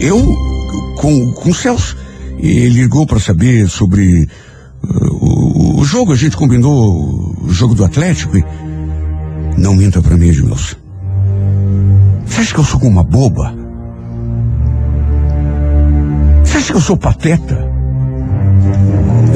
Eu, 0.02 0.26
com, 0.96 1.32
com 1.34 1.50
o 1.50 1.54
Celso. 1.54 1.99
Ele 2.42 2.70
ligou 2.82 3.06
para 3.06 3.20
saber 3.20 3.68
sobre 3.68 4.28
uh, 4.84 4.88
o, 5.12 5.82
o, 5.82 5.86
jogo. 5.86 6.14
A 6.14 6.16
gente 6.16 6.38
combinou 6.38 7.36
o 7.42 7.52
jogo 7.52 7.76
do 7.76 7.84
Atlético 7.84 8.38
e... 8.38 8.44
Não 9.58 9.76
minta 9.76 10.02
para 10.02 10.16
mim, 10.16 10.30
Edmilson. 10.30 10.78
Você 12.26 12.42
acha 12.42 12.54
que 12.54 12.60
eu 12.60 12.64
sou 12.64 12.82
uma 12.84 13.04
boba? 13.04 13.54
Você 16.44 16.58
acha 16.58 16.72
que 16.72 16.78
eu 16.78 16.82
sou 16.82 16.96
pateta? 16.96 17.70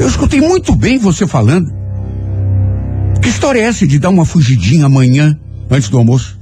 Eu 0.00 0.08
escutei 0.08 0.40
muito 0.40 0.74
bem 0.74 0.98
você 0.98 1.26
falando. 1.26 1.70
Que 3.20 3.28
história 3.28 3.60
é 3.60 3.64
essa 3.64 3.86
de 3.86 3.98
dar 3.98 4.08
uma 4.08 4.24
fugidinha 4.24 4.86
amanhã, 4.86 5.38
antes 5.70 5.88
do 5.90 5.98
almoço? 5.98 6.38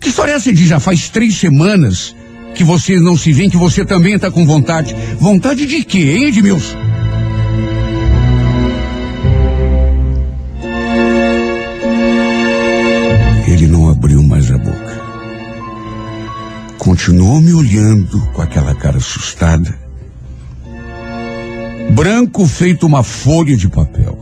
Que 0.00 0.08
história 0.08 0.32
é 0.32 0.34
essa 0.34 0.52
de 0.52 0.66
já 0.66 0.78
faz 0.78 1.08
três 1.08 1.36
semanas 1.36 2.14
que 2.54 2.64
você 2.64 2.98
não 2.98 3.16
se 3.16 3.32
vê, 3.32 3.48
que 3.48 3.56
você 3.56 3.84
também 3.84 4.14
está 4.14 4.30
com 4.30 4.44
vontade? 4.44 4.94
Vontade 5.18 5.66
de 5.66 5.84
quê, 5.84 6.16
hein, 6.16 6.24
Edmilson? 6.26 6.76
Ele 13.46 13.66
não 13.66 13.88
abriu 13.88 14.22
mais 14.22 14.50
a 14.50 14.58
boca. 14.58 15.02
Continuou 16.78 17.40
me 17.40 17.52
olhando 17.52 18.20
com 18.32 18.42
aquela 18.42 18.74
cara 18.74 18.98
assustada. 18.98 19.74
Branco 21.90 22.46
feito 22.46 22.86
uma 22.86 23.02
folha 23.02 23.56
de 23.56 23.68
papel. 23.68 24.18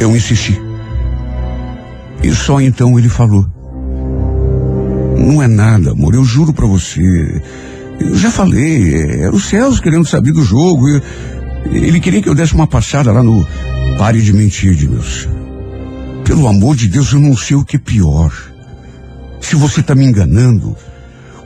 Eu 0.00 0.14
insisti. 0.14 0.60
E 2.22 2.34
só 2.34 2.60
então 2.60 2.98
ele 2.98 3.08
falou. 3.08 3.55
Não 5.18 5.42
é 5.42 5.48
nada, 5.48 5.92
amor, 5.92 6.14
eu 6.14 6.24
juro 6.24 6.52
para 6.52 6.66
você. 6.66 7.00
Eu 7.98 8.16
já 8.16 8.30
falei, 8.30 9.22
era 9.22 9.34
o 9.34 9.40
Celso 9.40 9.82
querendo 9.82 10.06
saber 10.06 10.32
do 10.32 10.42
jogo. 10.42 10.88
Eu, 10.88 11.02
ele 11.72 12.00
queria 12.00 12.22
que 12.22 12.28
eu 12.28 12.34
desse 12.34 12.54
uma 12.54 12.66
passada 12.66 13.10
lá 13.12 13.22
no 13.22 13.46
Pare 13.98 14.20
de 14.20 14.32
Mentir, 14.32 14.72
Edmilson. 14.72 15.30
Pelo 16.24 16.46
amor 16.46 16.76
de 16.76 16.88
Deus, 16.88 17.12
eu 17.12 17.20
não 17.20 17.36
sei 17.36 17.56
o 17.56 17.64
que 17.64 17.76
é 17.76 17.78
pior. 17.78 18.32
Se 19.40 19.56
você 19.56 19.80
está 19.80 19.94
me 19.94 20.04
enganando, 20.04 20.76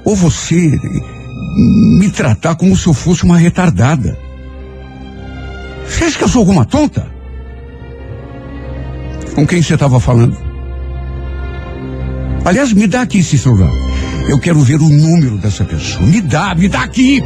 ou 0.05 0.17
você 0.17 0.79
me 1.99 2.11
tratar 2.11 2.55
como 2.55 2.77
se 2.77 2.87
eu 2.87 2.95
fosse 2.95 3.25
uma 3.25 3.37
retardada. 3.37 4.19
Você 5.87 6.05
acha 6.05 6.19
que 6.19 6.25
eu 6.25 6.29
sou 6.29 6.41
alguma 6.41 6.65
tonta? 6.65 7.07
Com 9.35 9.47
quem 9.47 9.62
você 9.62 9.75
estava 9.75 10.00
falando? 10.00 10.50
Aliás, 12.45 12.73
me 12.73 12.87
dá 12.87 13.03
aqui 13.03 13.19
esse 13.19 13.37
celular. 13.39 13.71
Eu 14.29 14.39
quero 14.39 14.61
ver 14.61 14.81
o 14.81 14.89
número 14.89 15.39
dessa 15.39 15.65
pessoa. 15.65 16.05
Me 16.07 16.21
dá, 16.21 16.55
me 16.55 16.69
dá 16.69 16.83
aqui. 16.83 17.23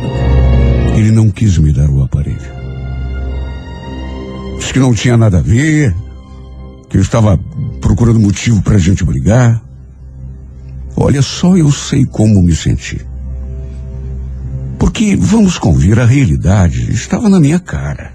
Ele 0.96 1.10
não 1.10 1.30
quis 1.30 1.56
me 1.58 1.72
dar 1.72 1.88
o 1.88 2.02
aparelho. 2.02 2.38
Disse 4.58 4.72
que 4.72 4.78
não 4.78 4.94
tinha 4.94 5.16
nada 5.16 5.38
a 5.38 5.42
ver, 5.42 5.94
que 6.88 6.96
eu 6.96 7.02
estava 7.02 7.38
procurando 7.80 8.18
motivo 8.18 8.62
para 8.62 8.76
a 8.76 8.78
gente 8.78 9.04
brigar. 9.04 9.62
Olha, 10.96 11.22
só 11.22 11.56
eu 11.56 11.70
sei 11.70 12.04
como 12.04 12.42
me 12.42 12.54
senti. 12.54 13.00
Porque, 14.78 15.16
vamos 15.16 15.58
convir, 15.58 15.98
a 15.98 16.04
realidade 16.04 16.90
estava 16.92 17.28
na 17.28 17.40
minha 17.40 17.58
cara. 17.58 18.12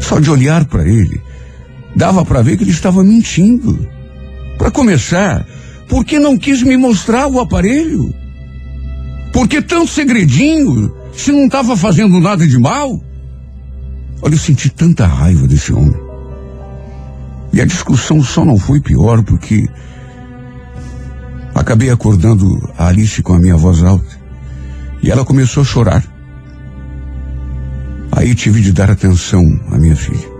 Só 0.00 0.18
de 0.18 0.30
olhar 0.30 0.64
para 0.64 0.86
ele, 0.86 1.20
dava 1.94 2.24
para 2.24 2.42
ver 2.42 2.56
que 2.56 2.64
ele 2.64 2.70
estava 2.70 3.02
mentindo. 3.04 3.88
Para 4.62 4.70
começar, 4.70 5.44
por 5.88 6.04
que 6.04 6.20
não 6.20 6.38
quis 6.38 6.62
me 6.62 6.76
mostrar 6.76 7.26
o 7.26 7.40
aparelho? 7.40 8.14
Por 9.32 9.48
que 9.48 9.60
tanto 9.60 9.90
segredinho, 9.90 10.94
se 11.12 11.32
não 11.32 11.46
estava 11.46 11.76
fazendo 11.76 12.20
nada 12.20 12.46
de 12.46 12.56
mal? 12.60 13.02
Olha, 14.22 14.34
eu 14.34 14.38
senti 14.38 14.70
tanta 14.70 15.04
raiva 15.04 15.48
desse 15.48 15.72
homem. 15.72 16.00
E 17.52 17.60
a 17.60 17.64
discussão 17.64 18.22
só 18.22 18.44
não 18.44 18.56
foi 18.56 18.80
pior 18.80 19.24
porque 19.24 19.66
acabei 21.52 21.90
acordando 21.90 22.46
a 22.78 22.86
Alice 22.86 23.20
com 23.20 23.34
a 23.34 23.40
minha 23.40 23.56
voz 23.56 23.82
alta. 23.82 24.16
E 25.02 25.10
ela 25.10 25.24
começou 25.24 25.64
a 25.64 25.66
chorar. 25.66 26.04
Aí 28.12 28.32
tive 28.32 28.60
de 28.60 28.72
dar 28.72 28.92
atenção 28.92 29.42
à 29.72 29.76
minha 29.76 29.96
filha. 29.96 30.31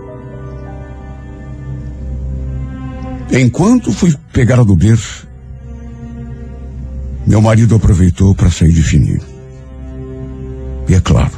Enquanto 3.33 3.91
fui 3.91 4.15
pegar 4.31 4.59
a 4.59 4.63
do 4.63 4.75
berço, 4.75 5.27
meu 7.25 7.41
marido 7.41 7.73
aproveitou 7.73 8.35
para 8.35 8.51
sair 8.51 8.71
de 8.71 8.83
fininho. 8.83 9.21
E 10.87 10.93
é 10.93 11.01
claro, 11.01 11.33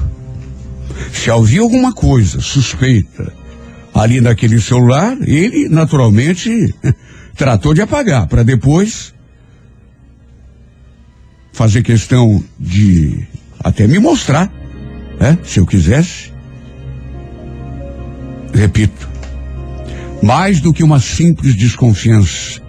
se 1.14 1.32
havia 1.32 1.62
alguma 1.62 1.94
coisa 1.94 2.42
suspeita 2.42 3.32
ali 3.94 4.20
naquele 4.20 4.60
celular, 4.60 5.16
ele 5.22 5.70
naturalmente 5.70 6.76
tratou 7.34 7.74
de 7.74 7.82
apagar 7.82 8.28
para 8.28 8.44
depois 8.44 9.14
fazer 11.54 11.82
questão 11.82 12.44
de 12.60 13.26
até 13.64 13.88
me 13.88 14.00
mostrar, 14.00 14.52
né? 15.18 15.38
Se 15.46 15.62
eu 15.62 15.66
quisesse. 15.66 16.34
Repito, 18.54 19.15
mais 20.26 20.60
do 20.60 20.74
que 20.74 20.84
uma 20.84 21.00
simples 21.00 21.56
desconfiança, 21.56 22.60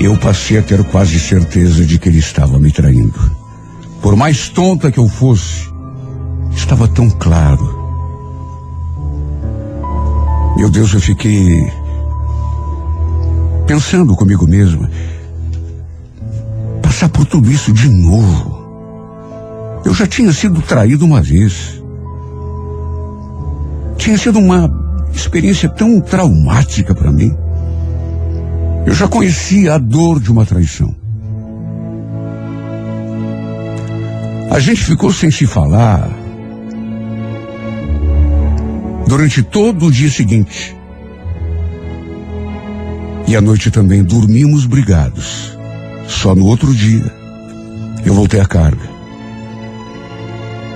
eu 0.00 0.16
passei 0.16 0.56
a 0.56 0.62
ter 0.62 0.82
quase 0.84 1.20
certeza 1.20 1.84
de 1.84 1.98
que 1.98 2.08
ele 2.08 2.20
estava 2.20 2.58
me 2.58 2.72
traindo. 2.72 3.20
Por 4.00 4.16
mais 4.16 4.48
tonta 4.48 4.90
que 4.90 4.98
eu 4.98 5.06
fosse, 5.06 5.70
estava 6.56 6.88
tão 6.88 7.10
claro. 7.10 7.78
Meu 10.56 10.70
Deus, 10.70 10.94
eu 10.94 11.00
fiquei 11.02 11.70
pensando 13.66 14.16
comigo 14.16 14.46
mesmo. 14.46 14.88
Passar 16.80 17.10
por 17.10 17.26
tudo 17.26 17.50
isso 17.50 17.74
de 17.74 17.90
novo. 17.90 18.58
Eu 19.84 19.92
já 19.92 20.06
tinha 20.06 20.32
sido 20.32 20.62
traído 20.62 21.04
uma 21.04 21.20
vez. 21.20 21.78
Tinha 23.98 24.16
sido 24.16 24.38
uma 24.38 24.79
experiência 25.12 25.68
tão 25.68 26.00
traumática 26.00 26.94
para 26.94 27.12
mim. 27.12 27.36
Eu 28.86 28.94
já 28.94 29.06
conhecia 29.06 29.74
a 29.74 29.78
dor 29.78 30.20
de 30.20 30.30
uma 30.30 30.46
traição. 30.46 30.94
A 34.50 34.58
gente 34.58 34.82
ficou 34.82 35.12
sem 35.12 35.30
se 35.30 35.46
falar 35.46 36.10
durante 39.06 39.42
todo 39.42 39.86
o 39.86 39.92
dia 39.92 40.10
seguinte. 40.10 40.76
E 43.28 43.36
à 43.36 43.40
noite 43.40 43.70
também 43.70 44.02
dormimos 44.02 44.66
brigados. 44.66 45.56
Só 46.08 46.34
no 46.34 46.46
outro 46.46 46.74
dia 46.74 47.14
eu 48.04 48.14
voltei 48.14 48.40
à 48.40 48.46
carga. 48.46 48.90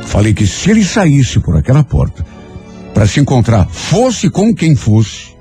Falei 0.05 0.33
que 0.33 0.47
se 0.47 0.70
ele 0.70 0.85
saísse 0.85 1.40
por 1.40 1.57
aquela 1.57 1.83
porta 1.83 2.34
para 2.95 3.09
se 3.09 3.19
encontrar, 3.19 3.69
fosse 3.69 4.31
com 4.31 4.55
quem 4.55 4.77
fosse, 4.77 5.35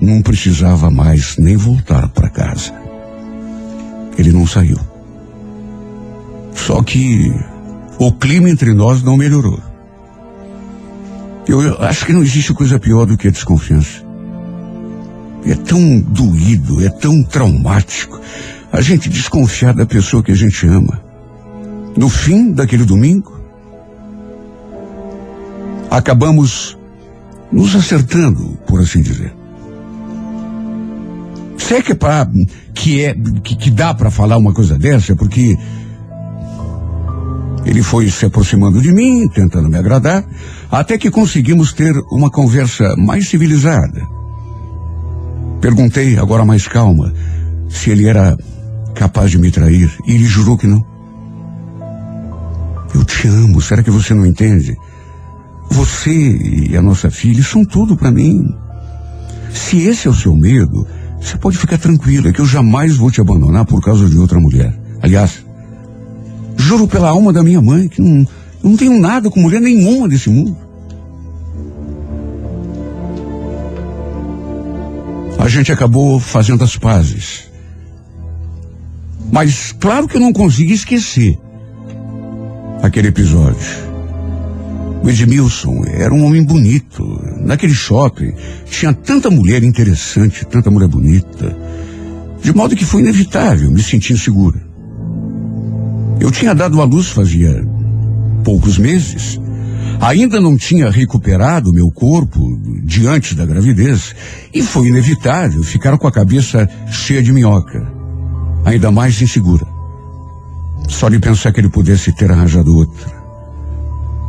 não 0.00 0.22
precisava 0.22 0.90
mais 0.90 1.36
nem 1.36 1.54
voltar 1.54 2.08
para 2.08 2.30
casa. 2.30 2.72
Ele 4.16 4.32
não 4.32 4.46
saiu. 4.46 4.78
Só 6.54 6.82
que 6.82 7.30
o 7.98 8.10
clima 8.10 8.48
entre 8.48 8.72
nós 8.72 9.02
não 9.02 9.18
melhorou. 9.18 9.60
Eu, 11.46 11.60
eu 11.60 11.82
acho 11.82 12.06
que 12.06 12.12
não 12.12 12.22
existe 12.22 12.54
coisa 12.54 12.78
pior 12.78 13.04
do 13.04 13.18
que 13.18 13.28
a 13.28 13.30
desconfiança. 13.30 14.02
É 15.44 15.54
tão 15.54 16.00
doído, 16.00 16.84
é 16.84 16.88
tão 16.88 17.22
traumático 17.22 18.18
a 18.72 18.80
gente 18.80 19.10
desconfiar 19.10 19.74
da 19.74 19.84
pessoa 19.84 20.22
que 20.22 20.32
a 20.32 20.34
gente 20.34 20.66
ama. 20.66 21.02
No 21.96 22.08
fim 22.08 22.50
daquele 22.50 22.84
domingo, 22.84 23.38
acabamos 25.90 26.76
nos 27.52 27.74
acertando, 27.74 28.58
por 28.66 28.80
assim 28.80 29.00
dizer. 29.00 29.34
Se 31.56 31.74
é 31.74 31.82
que, 31.82 31.92
é 31.92 31.94
pra, 31.94 32.28
que, 32.74 33.04
é, 33.04 33.14
que, 33.42 33.56
que 33.56 33.70
dá 33.70 33.94
para 33.94 34.10
falar 34.10 34.36
uma 34.36 34.52
coisa 34.52 34.78
dessa, 34.78 35.12
é 35.12 35.14
porque 35.14 35.56
ele 37.64 37.82
foi 37.82 38.10
se 38.10 38.26
aproximando 38.26 38.80
de 38.80 38.92
mim, 38.92 39.26
tentando 39.28 39.68
me 39.68 39.78
agradar, 39.78 40.24
até 40.70 40.98
que 40.98 41.10
conseguimos 41.10 41.72
ter 41.72 41.94
uma 42.10 42.30
conversa 42.30 42.94
mais 42.96 43.28
civilizada. 43.28 44.06
Perguntei, 45.60 46.18
agora 46.18 46.44
mais 46.44 46.68
calma, 46.68 47.14
se 47.70 47.90
ele 47.90 48.06
era 48.06 48.36
capaz 48.94 49.30
de 49.30 49.38
me 49.38 49.50
trair, 49.50 49.90
e 50.06 50.12
ele 50.12 50.24
jurou 50.24 50.58
que 50.58 50.66
não. 50.66 50.84
Eu 52.94 53.04
te 53.04 53.26
amo, 53.26 53.60
será 53.60 53.82
que 53.82 53.90
você 53.90 54.12
não 54.12 54.26
entende? 54.26 54.76
Você 55.70 56.10
e 56.70 56.76
a 56.76 56.82
nossa 56.82 57.10
filha 57.10 57.42
são 57.42 57.64
tudo 57.64 57.96
para 57.96 58.10
mim. 58.10 58.54
Se 59.52 59.82
esse 59.82 60.06
é 60.06 60.10
o 60.10 60.14
seu 60.14 60.36
medo, 60.36 60.86
você 61.20 61.36
pode 61.36 61.56
ficar 61.56 61.78
tranquila 61.78 62.32
que 62.32 62.40
eu 62.40 62.46
jamais 62.46 62.96
vou 62.96 63.10
te 63.10 63.20
abandonar 63.20 63.64
por 63.64 63.80
causa 63.82 64.08
de 64.08 64.18
outra 64.18 64.38
mulher. 64.38 64.78
Aliás, 65.00 65.44
juro 66.56 66.86
pela 66.86 67.08
alma 67.08 67.32
da 67.32 67.42
minha 67.42 67.60
mãe 67.60 67.88
que 67.88 68.00
não, 68.00 68.26
não 68.62 68.76
tenho 68.76 68.98
nada 68.98 69.30
com 69.30 69.40
mulher 69.40 69.60
nenhuma 69.60 70.08
desse 70.08 70.28
mundo. 70.28 70.56
A 75.38 75.48
gente 75.48 75.70
acabou 75.70 76.18
fazendo 76.18 76.64
as 76.64 76.76
pazes. 76.76 77.50
Mas 79.30 79.72
claro 79.72 80.08
que 80.08 80.16
eu 80.16 80.20
não 80.20 80.32
consegui 80.32 80.72
esquecer 80.72 81.38
aquele 82.82 83.08
episódio. 83.08 83.93
O 85.04 85.10
Edmilson 85.10 85.84
era 85.86 86.14
um 86.14 86.24
homem 86.24 86.42
bonito. 86.42 87.04
Naquele 87.42 87.74
shopping 87.74 88.32
tinha 88.64 88.90
tanta 88.94 89.30
mulher 89.30 89.62
interessante, 89.62 90.46
tanta 90.46 90.70
mulher 90.70 90.88
bonita. 90.88 91.54
De 92.42 92.54
modo 92.54 92.74
que 92.74 92.86
foi 92.86 93.02
inevitável 93.02 93.70
me 93.70 93.82
sentir 93.82 94.14
insegura. 94.14 94.58
Eu 96.18 96.30
tinha 96.30 96.54
dado 96.54 96.80
à 96.80 96.84
luz 96.84 97.08
fazia 97.08 97.62
poucos 98.42 98.78
meses. 98.78 99.38
Ainda 100.00 100.40
não 100.40 100.56
tinha 100.56 100.90
recuperado 100.90 101.70
meu 101.70 101.90
corpo 101.90 102.58
diante 102.82 103.34
da 103.34 103.44
gravidez 103.44 104.14
e 104.54 104.62
foi 104.62 104.88
inevitável 104.88 105.62
ficar 105.62 105.98
com 105.98 106.06
a 106.06 106.12
cabeça 106.12 106.66
cheia 106.90 107.22
de 107.22 107.30
minhoca, 107.30 107.86
ainda 108.64 108.90
mais 108.90 109.20
insegura. 109.20 109.66
Só 110.88 111.10
de 111.10 111.18
pensar 111.18 111.52
que 111.52 111.60
ele 111.60 111.68
pudesse 111.68 112.10
ter 112.16 112.32
arranjado 112.32 112.74
outra 112.74 113.23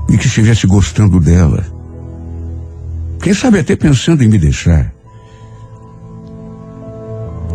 e 0.09 0.17
que 0.17 0.27
estivesse 0.27 0.67
gostando 0.67 1.19
dela. 1.19 1.65
Quem 3.21 3.33
sabe 3.33 3.59
até 3.59 3.75
pensando 3.75 4.23
em 4.23 4.27
me 4.27 4.37
deixar. 4.37 4.93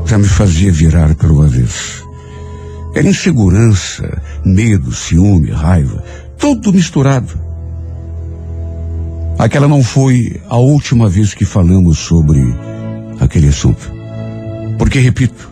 Já 0.05 0.19
me 0.19 0.27
fazia 0.27 0.73
virar 0.73 1.15
pelo 1.15 1.43
avesso. 1.43 2.09
Era 2.95 3.07
insegurança, 3.07 4.21
medo, 4.45 4.93
ciúme, 4.93 5.51
raiva, 5.51 6.03
tudo 6.37 6.73
misturado. 6.73 7.39
Aquela 9.39 9.69
não 9.69 9.83
foi 9.83 10.41
a 10.49 10.57
última 10.57 11.09
vez 11.09 11.33
que 11.33 11.45
falamos 11.45 11.99
sobre 11.99 12.41
aquele 13.21 13.49
assunto. 13.49 13.91
Porque, 14.77 14.99
repito, 14.99 15.51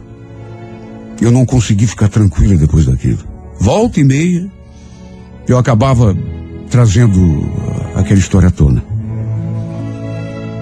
eu 1.21 1.31
não 1.31 1.47
consegui 1.47 1.87
ficar 1.87 2.09
tranquila 2.09 2.57
depois 2.57 2.87
daquilo. 2.87 3.25
Volta 3.61 4.01
e 4.01 4.05
meia, 4.05 4.51
eu 5.47 5.57
acabava 5.57 6.17
trazendo 6.69 7.21
aquela 7.95 8.19
história 8.19 8.49
à 8.49 8.51
tona. 8.51 8.83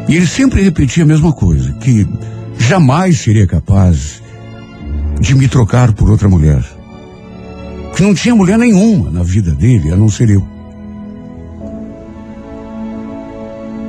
E 0.08 0.14
ele 0.14 0.26
sempre 0.26 0.62
repetia 0.62 1.02
a 1.02 1.06
mesma 1.06 1.32
coisa, 1.32 1.72
que 1.74 2.06
jamais 2.58 3.18
seria 3.20 3.46
capaz 3.46 4.22
de 5.20 5.34
me 5.34 5.48
trocar 5.48 5.92
por 5.92 6.10
outra 6.10 6.28
mulher. 6.28 6.64
Que 7.94 8.02
não 8.02 8.14
tinha 8.14 8.34
mulher 8.34 8.58
nenhuma 8.58 9.10
na 9.10 9.22
vida 9.22 9.52
dele, 9.52 9.92
a 9.92 9.96
não 9.96 10.08
ser 10.08 10.30
eu. 10.30 10.46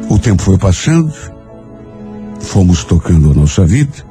O 0.09 0.17
tempo 0.17 0.41
foi 0.41 0.57
passando, 0.57 1.13
fomos 2.39 2.83
tocando 2.83 3.31
a 3.31 3.33
nossa 3.33 3.65
vida. 3.65 4.07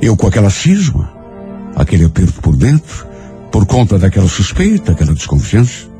Eu 0.00 0.16
com 0.16 0.26
aquela 0.26 0.50
cisma, 0.50 1.12
aquele 1.74 2.04
aperto 2.04 2.40
por 2.40 2.56
dentro, 2.56 3.06
por 3.50 3.66
conta 3.66 3.98
daquela 3.98 4.28
suspeita, 4.28 4.92
aquela 4.92 5.12
desconfiança. 5.12 5.95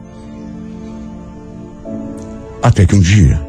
Até 2.67 2.85
que 2.85 2.97
um 2.97 3.01
dia, 3.01 3.41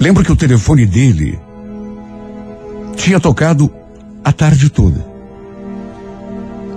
lembro 0.00 0.24
que 0.24 0.32
o 0.32 0.34
telefone 0.34 0.84
dele 0.84 1.38
tinha 2.96 3.20
tocado 3.20 3.70
a 4.24 4.32
tarde 4.32 4.68
toda. 4.68 5.06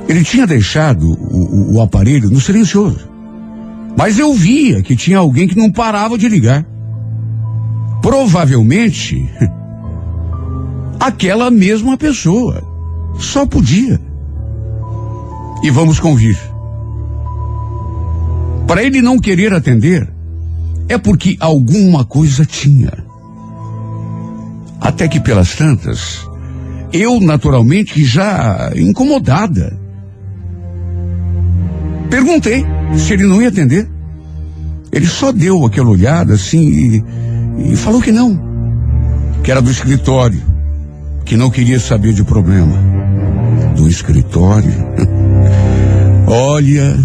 Ele 0.08 0.24
tinha 0.24 0.46
deixado 0.46 1.10
o, 1.10 1.74
o, 1.74 1.76
o 1.78 1.82
aparelho 1.82 2.30
no 2.30 2.40
silencioso. 2.40 3.10
Mas 3.98 4.20
eu 4.20 4.36
via 4.36 4.84
que 4.84 4.96
tinha 4.96 5.18
alguém 5.18 5.48
que 5.48 5.58
não 5.58 5.72
parava 5.72 6.16
de 6.16 6.30
ligar. 6.30 6.64
Provavelmente, 8.00 9.28
aquela 11.02 11.50
mesma 11.50 11.98
pessoa. 11.98 12.62
Só 13.18 13.48
podia. 13.48 14.00
E 15.64 15.72
vamos 15.72 16.00
convir. 16.00 16.38
Para 18.68 18.84
ele 18.84 19.02
não 19.02 19.18
querer 19.18 19.54
atender, 19.54 20.13
é 20.90 20.98
porque 20.98 21.38
alguma 21.40 22.04
coisa 22.06 22.46
tinha. 22.46 22.92
Até 24.80 25.08
que 25.08 25.20
pelas 25.20 25.56
tantas, 25.56 26.28
eu 26.92 27.20
naturalmente 27.20 28.04
já 28.04 28.72
incomodada. 28.76 29.80
Perguntei 32.10 32.66
se 32.98 33.14
ele 33.14 33.24
não 33.24 33.42
ia 33.42 33.48
atender. 33.48 33.90
Ele 34.92 35.08
só 35.08 35.32
deu 35.32 35.66
aquela 35.66 35.90
olhada 35.90 36.36
assim 36.36 36.62
e, 37.58 37.72
e 37.72 37.76
falou 37.76 38.02
que 38.02 38.12
não. 38.12 38.40
Que 39.44 39.52
era 39.52 39.62
do 39.62 39.72
escritório. 39.72 40.42
Que 41.26 41.36
não 41.36 41.50
queria 41.50 41.80
saber 41.80 42.14
de 42.14 42.24
problema. 42.24 42.78
Do 43.76 43.88
escritório? 43.88 44.74
Olha, 46.28 47.00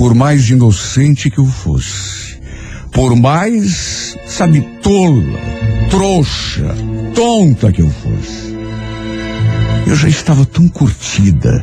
por 0.00 0.14
mais 0.14 0.48
inocente 0.48 1.28
que 1.28 1.36
eu 1.36 1.44
fosse, 1.44 2.40
por 2.90 3.14
mais, 3.14 4.16
sabe, 4.24 4.62
tola, 4.82 5.38
trouxa, 5.90 6.74
tonta 7.14 7.70
que 7.70 7.82
eu 7.82 7.90
fosse, 7.90 8.56
eu 9.86 9.94
já 9.94 10.08
estava 10.08 10.46
tão 10.46 10.66
curtida 10.68 11.62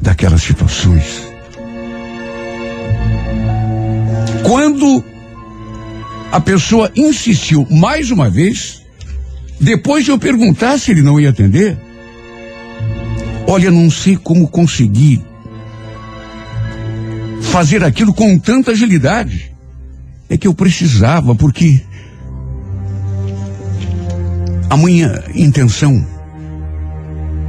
daquelas 0.00 0.42
situações. 0.42 1.26
Quando 4.44 5.02
a 6.30 6.38
pessoa 6.38 6.88
insistiu 6.94 7.66
mais 7.68 8.12
uma 8.12 8.30
vez, 8.30 8.80
depois 9.60 10.04
de 10.04 10.12
eu 10.12 10.20
perguntar 10.20 10.78
se 10.78 10.92
ele 10.92 11.02
não 11.02 11.18
ia 11.18 11.30
atender, 11.30 11.76
olha, 13.44 13.72
não 13.72 13.90
sei 13.90 14.16
como 14.16 14.46
consegui 14.46 15.20
fazer 17.48 17.82
aquilo 17.82 18.14
com 18.14 18.38
tanta 18.38 18.72
agilidade. 18.72 19.52
É 20.28 20.36
que 20.36 20.46
eu 20.46 20.54
precisava, 20.54 21.34
porque 21.34 21.80
a 24.68 24.76
minha 24.76 25.24
intenção 25.34 26.06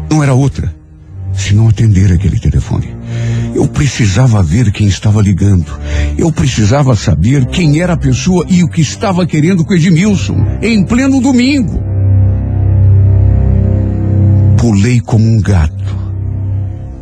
não 0.09 0.23
era 0.23 0.33
outra, 0.33 0.73
senão 1.33 1.67
atender 1.67 2.12
aquele 2.12 2.39
telefone. 2.39 2.95
Eu 3.53 3.67
precisava 3.67 4.41
ver 4.41 4.71
quem 4.71 4.88
estava 4.88 5.21
ligando. 5.21 5.67
Eu 6.17 6.31
precisava 6.31 6.95
saber 6.95 7.45
quem 7.47 7.81
era 7.81 7.93
a 7.93 7.97
pessoa 7.97 8.45
e 8.47 8.63
o 8.63 8.69
que 8.69 8.81
estava 8.81 9.25
querendo 9.25 9.65
com 9.65 9.73
Edmilson, 9.73 10.38
em 10.62 10.83
pleno 10.85 11.19
domingo. 11.19 11.83
Pulei 14.57 15.01
como 15.01 15.25
um 15.25 15.41
gato. 15.41 15.97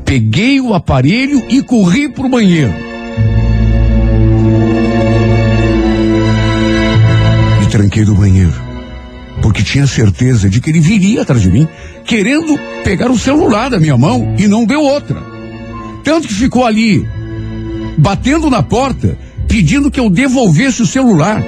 Peguei 0.04 0.60
o 0.60 0.74
aparelho 0.74 1.44
e 1.50 1.62
corri 1.62 2.10
para 2.10 2.26
o 2.26 2.30
banheiro. 2.30 2.87
Tranquei 7.78 8.04
do 8.04 8.16
banheiro, 8.16 8.54
porque 9.42 9.62
tinha 9.62 9.86
certeza 9.86 10.50
de 10.50 10.60
que 10.60 10.70
ele 10.72 10.80
viria 10.80 11.22
atrás 11.22 11.42
de 11.42 11.52
mim, 11.52 11.68
querendo 12.04 12.58
pegar 12.84 13.12
o 13.12 13.18
celular 13.18 13.70
da 13.70 13.80
minha 13.80 13.96
mão 13.96 14.36
e 14.38 14.48
não 14.48 14.66
deu 14.66 14.82
outra. 14.82 15.22
Tanto 16.04 16.28
que 16.28 16.34
ficou 16.34 16.66
ali, 16.66 17.08
batendo 17.98 18.50
na 18.50 18.64
porta, 18.64 19.18
pedindo 19.48 19.92
que 19.92 20.00
eu 20.00 20.10
devolvesse 20.10 20.82
o 20.82 20.88
celular. 20.88 21.44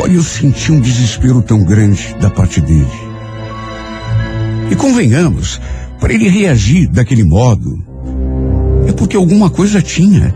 Olha, 0.00 0.12
eu 0.12 0.22
senti 0.22 0.70
um 0.70 0.80
desespero 0.80 1.42
tão 1.42 1.64
grande 1.64 2.14
da 2.20 2.30
parte 2.30 2.60
dele. 2.60 2.86
E 4.70 4.76
convenhamos, 4.76 5.60
para 5.98 6.12
ele 6.12 6.28
reagir 6.28 6.88
daquele 6.88 7.24
modo, 7.24 7.82
é 8.86 8.92
porque 8.92 9.16
alguma 9.16 9.50
coisa 9.50 9.80
tinha. 9.82 10.34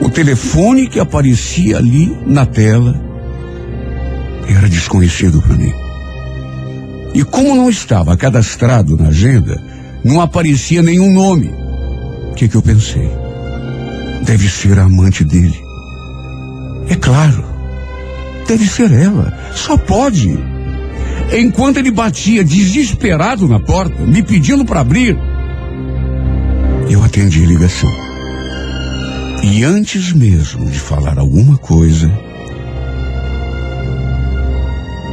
O 0.00 0.10
telefone 0.10 0.88
que 0.88 0.98
aparecia 0.98 1.78
ali 1.78 2.16
na 2.26 2.44
tela 2.44 3.00
era 4.48 4.68
desconhecido 4.68 5.40
para 5.40 5.56
mim. 5.56 5.72
E 7.14 7.24
como 7.24 7.54
não 7.54 7.68
estava 7.68 8.16
cadastrado 8.16 8.96
na 8.96 9.08
agenda, 9.08 9.62
não 10.04 10.20
aparecia 10.20 10.82
nenhum 10.82 11.12
nome. 11.12 11.52
O 12.30 12.34
que, 12.34 12.48
que 12.48 12.56
eu 12.56 12.62
pensei? 12.62 13.08
Deve 14.24 14.48
ser 14.48 14.78
a 14.78 14.84
amante 14.84 15.24
dele. 15.24 15.60
É 16.88 16.94
claro. 16.94 17.44
Deve 18.48 18.66
ser 18.66 18.90
ela. 18.92 19.32
Só 19.54 19.76
pode. 19.76 20.36
Enquanto 21.32 21.76
ele 21.76 21.90
batia 21.90 22.42
desesperado 22.42 23.46
na 23.46 23.60
porta, 23.60 24.02
me 24.02 24.22
pedindo 24.22 24.64
para 24.64 24.80
abrir, 24.80 25.16
eu 26.92 27.02
atendi 27.02 27.42
a 27.42 27.46
ligação. 27.46 27.90
E 29.42 29.64
antes 29.64 30.12
mesmo 30.12 30.66
de 30.66 30.78
falar 30.78 31.18
alguma 31.18 31.56
coisa, 31.56 32.10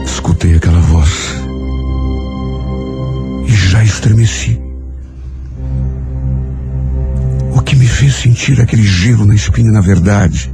escutei 0.05 0.55
aquela 0.55 0.81
voz 0.81 1.09
e 3.47 3.51
já 3.51 3.83
estremeci. 3.83 4.59
O 7.55 7.61
que 7.61 7.75
me 7.75 7.87
fez 7.87 8.15
sentir 8.15 8.59
aquele 8.61 8.83
gelo 8.83 9.25
na 9.25 9.35
espinha, 9.35 9.71
na 9.71 9.81
verdade, 9.81 10.51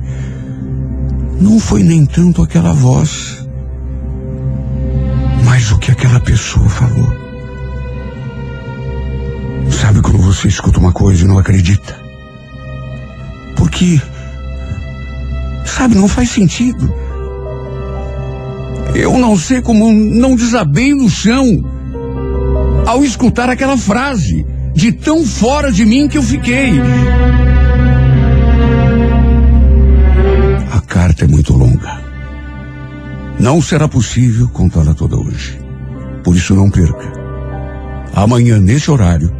não 1.42 1.60
foi 1.60 1.84
nem 1.84 2.06
tanto 2.06 2.44
aquela 2.44 2.74
voz, 2.74 3.46
mas 5.44 5.72
o 5.72 5.80
que 5.80 5.92
aquela 5.92 6.20
pessoa 6.20 6.70
falou. 6.70 7.25
Sabe 9.70 10.02
quando 10.02 10.18
você 10.20 10.48
escuta 10.48 10.80
uma 10.80 10.92
coisa 10.92 11.24
e 11.24 11.28
não 11.28 11.40
acredita. 11.40 12.00
Porque, 13.56 14.02
sabe, 15.66 15.96
não 15.96 16.08
faz 16.08 16.30
sentido. 16.30 16.94
Eu 18.94 19.18
não 19.18 19.38
sei 19.38 19.62
como 19.62 19.92
não 19.92 20.36
desabei 20.36 20.94
no 20.94 21.10
chão 21.10 21.64
ao 22.86 23.04
escutar 23.04 23.50
aquela 23.50 23.78
frase, 23.78 24.46
de 24.74 24.92
tão 24.92 25.26
fora 25.26 25.72
de 25.72 25.86
mim 25.86 26.08
que 26.08 26.18
eu 26.18 26.24
fiquei. 26.24 26.74
A 30.72 30.82
carta 30.82 31.26
é 31.26 31.28
muito 31.28 31.54
longa. 31.54 32.00
Não 33.40 33.62
será 33.62 33.88
possível 33.88 34.48
contá-la 34.50 34.94
toda 34.94 35.18
hoje. 35.18 35.60
Por 36.24 36.36
isso 36.36 36.54
não 36.56 36.70
perca. 36.70 37.12
Amanhã, 38.14 38.60
nesse 38.60 38.90
horário, 38.90 39.32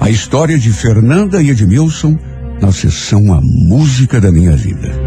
a 0.00 0.10
história 0.10 0.58
de 0.58 0.72
Fernanda 0.72 1.42
e 1.42 1.50
Edmilson 1.50 2.18
na 2.60 2.72
sessão 2.72 3.32
A 3.32 3.40
Música 3.40 4.20
da 4.20 4.30
Minha 4.30 4.56
Vida. 4.56 5.05